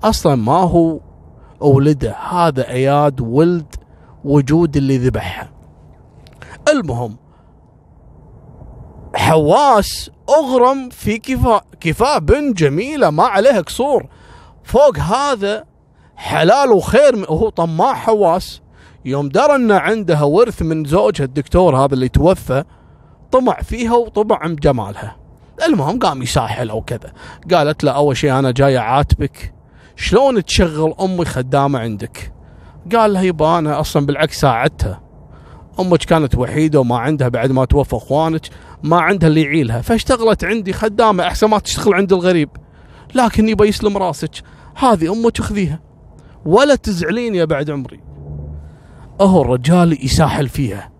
[0.03, 0.99] أصلا ما هو
[1.59, 3.75] ولده هذا أياد ولد
[4.25, 5.51] وجود اللي ذبحها.
[6.69, 7.17] المهم
[9.15, 14.05] حواس أغرم في كفاء كفاء بنت جميلة ما عليها قصور.
[14.63, 15.63] فوق هذا
[16.15, 18.61] حلال وخير وهو طماع حواس.
[19.05, 22.63] يوم درى ان عندها ورث من زوجها الدكتور هذا اللي توفى
[23.31, 25.17] طمع فيها وطمع بجمالها
[25.67, 27.13] المهم قام يساحل أو كذا.
[27.51, 29.53] قالت له اول شيء أنا جاي اعاتبك
[29.95, 32.33] شلون تشغل امي خدامة عندك؟
[32.95, 35.01] قال لها يبا أنا أصلا بالعكس ساعدتها.
[35.79, 38.49] أمك كانت وحيدة وما عندها بعد ما توفى اخوانك
[38.83, 42.49] ما عندها اللي يعيلها فاشتغلت عندي خدامة احسن ما تشتغل عند الغريب.
[43.15, 44.43] لكن يبا يسلم راسك
[44.75, 45.79] هذه أمك خذيها
[46.45, 47.99] ولا تزعلين يا بعد عمري.
[49.21, 50.91] اهو الرجال يساحل فيها.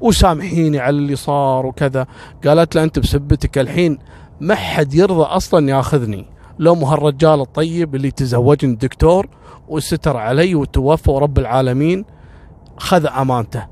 [0.00, 2.06] وسامحيني على اللي صار وكذا.
[2.44, 3.98] قالت له أنت بسبتك الحين
[4.40, 6.26] ما حد يرضى أصلا ياخذني.
[6.58, 9.28] لو مو هالرجال الطيب اللي تزوجني الدكتور
[9.68, 12.04] وستر علي وتوفى ورب العالمين
[12.76, 13.66] خذ أمانته.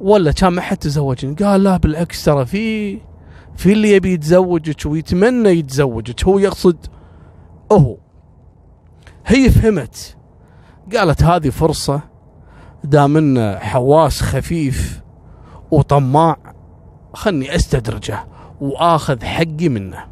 [0.00, 1.34] ولا كان ما حد تزوجني.
[1.34, 2.98] قال لا بالعكس ترى في
[3.56, 6.86] في اللي يبي يتزوجك ويتمنى يتزوجك هو يقصد
[7.72, 7.96] هو.
[9.26, 10.16] هي فهمت.
[10.96, 12.00] قالت هذه فرصة
[12.84, 15.01] دام إنه حواس خفيف
[15.72, 16.36] وطماع
[17.14, 18.26] خلني أستدرجه
[18.60, 20.04] وآخذ حقي منه.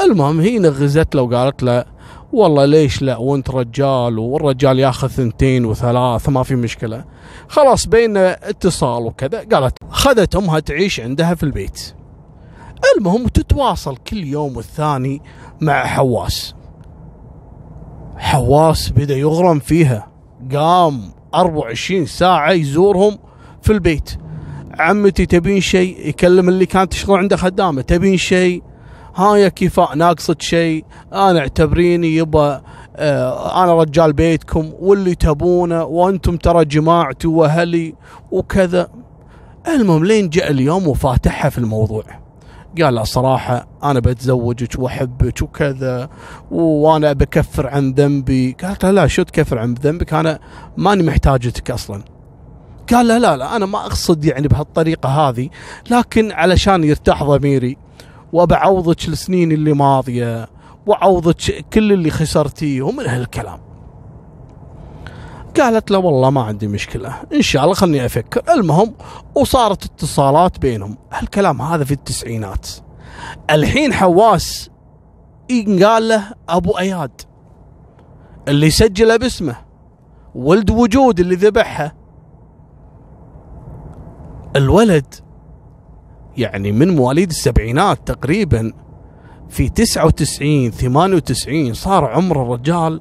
[0.00, 1.84] المهم هي نغزت له وقالت له
[2.32, 7.04] والله ليش لا؟ وأنت رجال والرجال ياخذ ثنتين وثلاث ما في مشكلة.
[7.48, 11.94] خلاص بيننا اتصال وكذا قالت خذت امها تعيش عندها في البيت.
[12.96, 15.22] المهم تتواصل كل يوم والثاني
[15.60, 16.54] مع حواس.
[18.16, 20.12] حواس بدأ يغرم فيها.
[20.54, 21.00] قام
[21.34, 23.18] 24 ساعة يزورهم
[23.62, 24.18] في البيت.
[24.78, 28.62] عمتي تبين شيء يكلم اللي كانت تشتغل عنده خدامة تبين شيء.
[29.14, 30.84] ها يا كفاء ناقصك شيء.
[31.12, 32.62] أنا اعتبريني يبا
[32.96, 37.94] آه أنا رجال بيتكم واللي تبونه وأنتم ترى جماعتي وأهلي
[38.30, 38.88] وكذا.
[39.68, 42.04] المهم لين جاء اليوم وفاتحها في الموضوع.
[42.82, 46.08] قال لا صراحة أنا بتزوجك وأحبك وكذا
[46.50, 48.56] وأنا بكفر عن ذنبي.
[48.62, 50.38] قالت لا شو تكفر عن ذنبك؟ أنا
[50.76, 52.15] ماني محتاجتك أصلا.
[52.92, 55.48] قال لا لا لا أنا ما أقصد يعني بهالطريقة هذه
[55.90, 57.76] لكن علشان يرتاح ضميري
[58.32, 60.48] وبعوضك السنين اللي ماضية
[60.86, 63.60] وعوضك كل اللي خسرتيه ومن هالكلام.
[65.56, 68.42] قالت له والله ما عندي مشكلة إن شاء الله خلني أفكر.
[68.54, 68.94] المهم
[69.34, 70.98] وصارت اتصالات بينهم.
[71.12, 72.68] هالكلام هذا في التسعينات.
[73.50, 74.70] الحين حواس
[75.82, 77.20] قال له أبو أياد
[78.48, 79.56] اللي سجله باسمه
[80.34, 81.94] ولد وجود اللي ذبحها
[84.56, 85.14] الولد
[86.36, 88.72] يعني من مواليد السبعينات تقريبا
[89.48, 93.00] في 99 98 صار عمر الرجال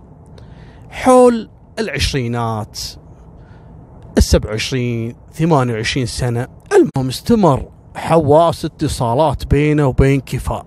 [0.89, 1.49] حول
[1.79, 2.79] العشرينات.
[4.17, 6.47] السبع وعشرين ثمانية وعشرين سنة.
[6.73, 10.65] المهم استمر حواس اتصالات بينه وبين كفاء.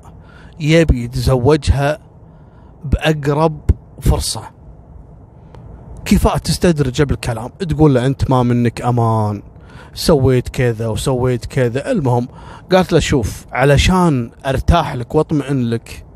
[0.60, 1.98] يبي يتزوجها
[2.84, 3.60] بأقرب
[4.00, 4.42] فرصة.
[6.04, 7.48] كفاء تستدرج بالكلام.
[7.48, 9.42] تقول له أنت ما منك أمان.
[9.94, 11.90] سويت كذا وسويت كذا.
[11.90, 12.28] المهم
[12.72, 16.06] قالت له شوف علشان أرتاح لك وأطمئن لك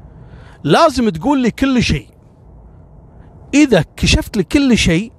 [0.65, 2.09] لازم تقول لي كل شيء.
[3.55, 5.13] إذا كشفت لي كل شيء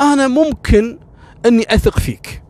[0.00, 0.98] أنا ممكن
[1.46, 2.42] إني أثق فيك.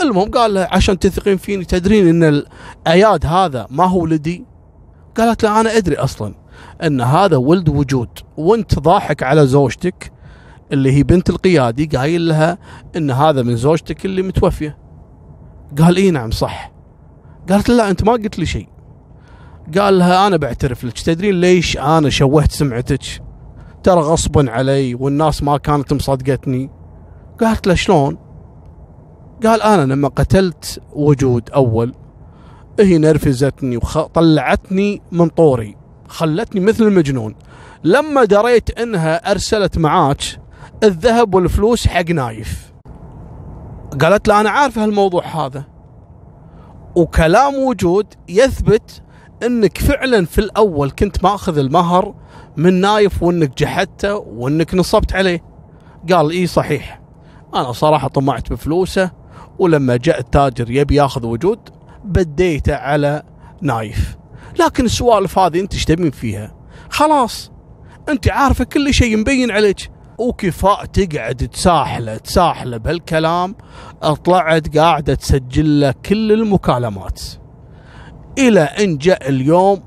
[0.00, 2.44] المهم قال له عشان تثقين فيني تدرين إن
[2.86, 4.44] الأياد هذا ما هو ولدي
[5.16, 6.34] قالت له أنا أدري أصلا
[6.82, 10.12] إن هذا ولد وجود وأنت ضاحك على زوجتك
[10.74, 12.58] اللي هي بنت القيادي قايل لها
[12.96, 14.78] إن هذا من زوجتك اللي متوفية.
[15.78, 16.72] قال إي نعم صح.
[17.50, 18.68] قالت لا أنت ما قلت لي شيء.
[19.78, 20.92] قال لها أنا بعترف لك.
[20.92, 23.22] تدرين ليش أنا شوهت سمعتك؟
[23.82, 26.70] ترى غصبا علي والناس ما كانت مصدقتني
[27.40, 28.18] قالت له شلون؟
[29.44, 31.94] قال أنا لما قتلت وجود أول
[32.80, 35.76] هي نرفزتني وطلعتني من طوري
[36.08, 37.34] خلتني مثل المجنون.
[37.84, 40.22] لما دريت إنها أرسلت معاك
[40.84, 42.72] الذهب والفلوس حق نايف.
[44.00, 45.64] قالت له أنا عارفه هالموضوع هذا.
[46.96, 49.02] وكلام وجود يثبت
[49.42, 52.14] إنك فعلا في الأول كنت ماخذ المهر
[52.56, 55.44] من نايف وإنك جحدته وإنك نصبت عليه.
[56.12, 57.00] قال إي صحيح.
[57.54, 59.10] أنا صراحة طمعت بفلوسه
[59.58, 61.58] ولما جاء التاجر يبي ياخذ وجود
[62.04, 63.22] بديته على
[63.62, 64.16] نايف.
[64.60, 66.54] لكن السوالف هذه أنت إيش تبين فيها؟
[66.90, 67.52] خلاص
[68.08, 69.93] أنت عارفة كل شيء مبين عليك.
[70.18, 73.54] وكفاء تقعد تساحله تساحله بهالكلام.
[74.24, 77.20] طلعت قاعدة تسجل له كل المكالمات.
[78.38, 79.82] إلى إن جاء اليوم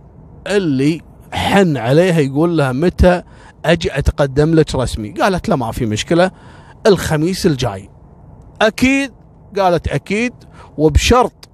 [0.47, 1.01] اللي
[1.32, 3.23] حن عليها يقول لها متى
[3.65, 5.11] أجي أتقدم لك رسمي.
[5.11, 6.32] قالت لا ما في مشكلة
[6.88, 7.89] الخميس الجاي.
[8.61, 9.13] أكيد؟
[9.57, 10.34] قالت أكيد.
[10.78, 11.49] وبشرط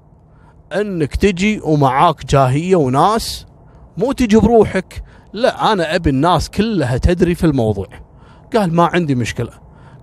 [0.74, 3.46] إنك تجي ومعاك جاهية وناس
[3.98, 5.04] مو تجي بروحك.
[5.34, 7.88] لا أنا أبي الناس كلها تدري في الموضوع.
[8.56, 9.52] قال ما عندي مشكلة.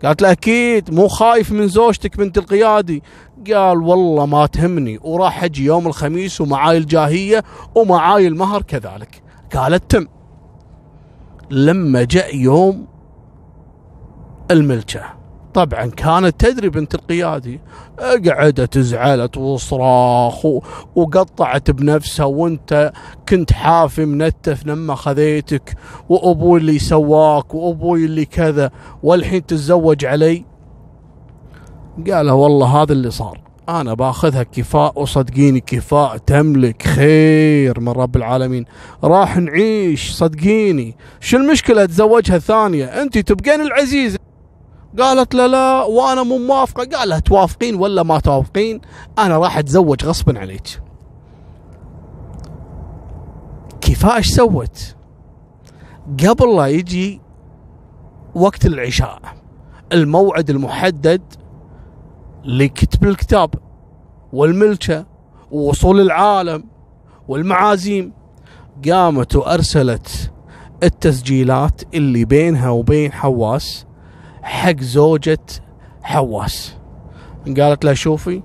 [0.05, 3.03] قالت له أكيد مو خايف من زوجتك بنت القيادي.
[3.46, 7.44] قال والله ما تهمني وراح أجي يوم الخميس ومعاي الجاهية
[7.74, 9.22] ومعاي المهر كذلك.
[9.55, 10.07] قالت تم.
[11.51, 12.86] لما جاء يوم
[14.51, 15.19] الملكه
[15.55, 17.61] طبعا كانت تدري بنت القيادي
[18.01, 20.46] قعدت زعلت وصراخ
[20.94, 22.92] وقطعت بنفسها وانت
[23.28, 25.74] كنت حافي منتف لما خذيتك
[26.09, 28.70] وأبوي اللي سواك وأبوي اللي كذا
[29.03, 30.44] والحين تتزوج علي؟
[32.11, 38.64] قال والله هذا اللي صار أنا بأخذها كفاء وصدقيني كفاء تملك خير من رب العالمين
[39.05, 44.18] راح نعيش صدقيني شو المشكلة اتزوجها ثانية انت تبقين العزيزه
[44.99, 46.97] قالت لا لا وأنا مو موافقة.
[46.97, 48.80] قال لها توافقين ولا ما توافقين؟
[49.18, 50.82] أنا راح أتزوج غصبا عليك.
[53.80, 54.97] كفاء إيش سوت؟
[56.26, 57.20] قبل لا يجي
[58.34, 59.20] وقت العشاء
[59.93, 61.22] الموعد المحدد
[62.45, 63.55] لكتب الكتاب
[64.32, 65.07] والملكة
[65.51, 66.64] ووصول العالم
[67.28, 68.12] والمعازيم.
[68.88, 70.32] قامت وأرسلت
[70.82, 73.86] التسجيلات اللي بينها وبين حواس
[74.43, 75.38] حق زوجة
[76.03, 76.76] حواس.
[77.47, 78.43] قالت له شوفي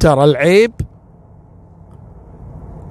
[0.00, 0.72] ترى العيب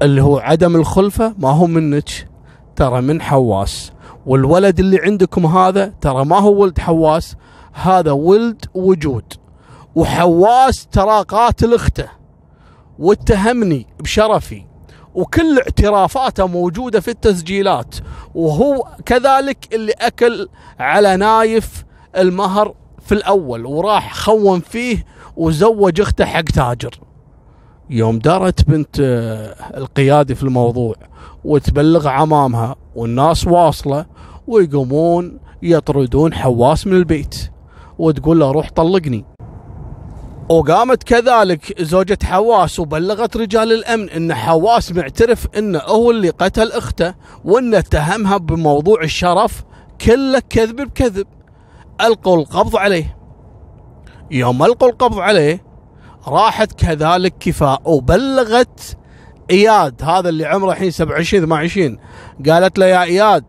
[0.02, 2.30] اللي هو عدم الخلفة ما هو منك
[2.76, 3.92] ترى من حواس.
[4.26, 7.36] والولد اللي عندكم هذا ترى ما هو ولد حواس
[7.74, 9.34] هذا ولد وجود.
[9.96, 12.08] وحواس ترى قاتل أخته.
[13.00, 14.66] واتهمني بشرفي.
[15.18, 17.95] وكل اعترافاته موجودة في التسجيلات.
[18.36, 20.47] وهو كذلك اللي أكل
[20.80, 21.84] على نايف
[22.18, 25.05] المهر في الأول وراح خون فيه
[25.36, 26.99] وزوج أخته حق تاجر.
[27.89, 30.95] يوم دارت بنت آه، القيادي في الموضوع
[31.43, 34.05] وتبلغ عمامها والناس واصلة
[34.47, 37.51] ويقومون يطردون حواس من البيت.
[37.97, 39.26] وتقول له روح طلقني.
[40.50, 47.14] وقامت كذلك زوجة حواس وبلغت رجال الأمن أن حواس معترف أنه هو اللي قتل أخته
[47.45, 49.64] وأنه اتهمها بموضوع الشرف
[50.02, 51.28] كله كذب بكذب.
[52.02, 53.18] ألقوا القبض عليه.
[54.32, 55.64] يوم ألقوا القبض عليه
[56.28, 58.98] راحت كذلك كفاء وبلغت
[59.52, 61.98] إياد هذا اللي عمره الحين 27 28
[62.50, 63.43] قالت له يا إياد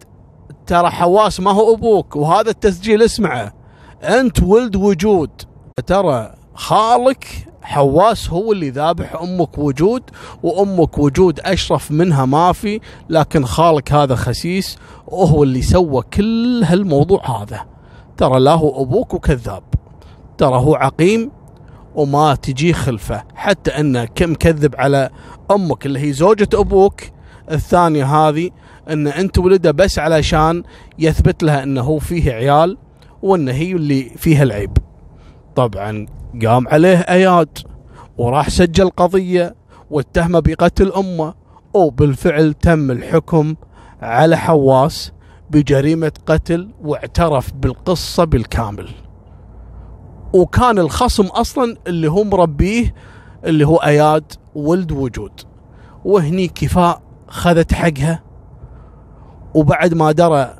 [0.67, 3.55] ترى حواس ما هو أبوك وهذا التسجيل اسمعه.
[4.03, 5.31] أنت ولد وجود.
[5.87, 7.27] ترى خالك
[7.63, 10.03] حواس هو اللي ذابح أمك وجود
[10.43, 17.43] وأمك وجود أشرف منها ما في لكن خالك هذا خسيس وهو اللي سوى كل هالموضوع
[17.43, 17.67] هذا.
[18.17, 19.63] ترى لا هو أبوك وكذاب
[20.39, 21.31] ترى هو عقيم
[21.95, 25.11] وما تجي خلفه حتى انه كم كذب على
[25.51, 27.01] أمك اللي هي زوجة أبوك
[27.51, 28.51] الثانية هذه
[28.89, 30.63] أن أنت ولده بس علشان
[30.99, 32.79] يثبت لها أنه هو فيه عيال
[33.23, 34.88] وأن هي اللي فيها العيب.
[35.59, 36.07] طبعا
[36.47, 37.59] قام عليه أياد
[38.19, 39.55] وراح سجل قضية
[39.91, 41.35] واتهمه بقتل أمه
[41.75, 43.55] وبالفعل تم الحكم
[44.03, 45.13] على حواس
[45.51, 48.89] بجريمة قتل واعترف بالقصة بالكامل.
[50.35, 52.95] وكان الخصم أصلا اللي هو مربيه
[53.45, 55.41] اللي هو أياد ولد وجود.
[56.05, 58.23] وهني كفاء خذت حقها
[59.55, 60.57] وبعد ما درى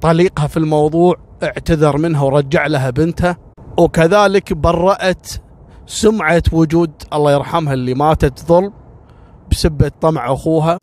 [0.00, 3.47] طليقها في الموضوع اعتذر منها ورجع لها بنتها
[3.78, 5.28] وكذلك برأت
[5.86, 8.72] سمعة وجود الله يرحمها اللي ماتت ظلم
[9.50, 10.78] بسبة طمع أخوها.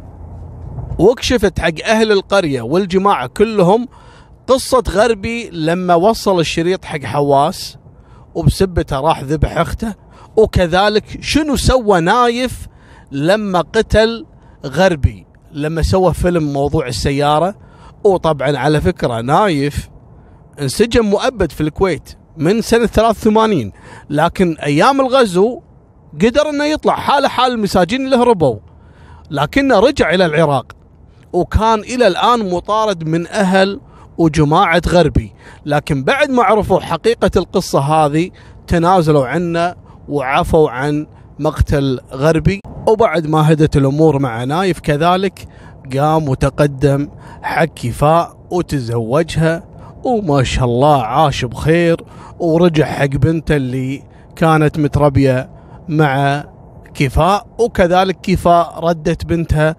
[0.99, 3.87] وكشفت حق أهل القرية والجماعة كلهم
[4.47, 7.77] قصة غربي لما وصل الشريط حق حواس
[8.35, 9.93] وبسبته راح ذبح أخته.
[10.37, 12.67] وكذلك شنو سوى نايف
[13.11, 14.25] لما قتل
[14.65, 17.55] غربي؟ لما سوى فيلم موضوع السيارة.
[18.03, 19.89] وطبعا على فكرة نايف
[20.61, 22.17] انسجن مؤبد في الكويت.
[22.37, 23.71] من سنة 83
[24.09, 25.61] لكن أيام الغزو
[26.21, 28.57] قدر إنه يطلع حاله حال المساجين اللي هربوا.
[29.31, 30.65] لكنه رجع إلى العراق
[31.33, 33.79] وكان إلى الآن مطارد من أهل
[34.17, 35.33] وجماعة غربي.
[35.65, 38.29] لكن بعد ما عرفوا حقيقة القصة هذه
[38.67, 39.75] تنازلوا عنه
[40.09, 41.07] وعفوا عن
[41.39, 42.59] مقتل غربي.
[42.87, 45.47] وبعد ما هدت الأمور مع نايف كذلك
[45.97, 47.09] قام وتقدم
[47.41, 49.74] حق كفاء وتزوجها
[50.05, 52.03] وما شاء الله عاش بخير
[52.39, 54.03] ورجع حق بنته اللي
[54.35, 55.49] كانت متربية
[55.89, 56.43] مع
[56.93, 59.75] كفاء وكذلك كفاء ردت بنتها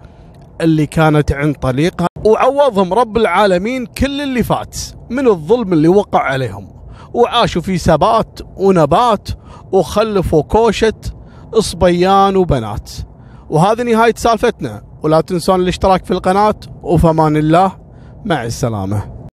[0.61, 2.07] اللي كانت عند طليقها.
[2.25, 4.77] وعوضهم رب العالمين كل اللي فات
[5.09, 6.67] من الظلم اللي وقع عليهم.
[7.13, 9.29] وعاشوا في سبات ونبات
[9.71, 10.93] وخلفوا كوشة
[11.59, 12.91] صبيان وبنات.
[13.49, 14.83] وهذه نهاية سالفتنا.
[15.03, 16.55] ولا تنسون الاشتراك في القناة.
[16.83, 17.71] وفمان الله
[18.25, 19.16] مع السلامة.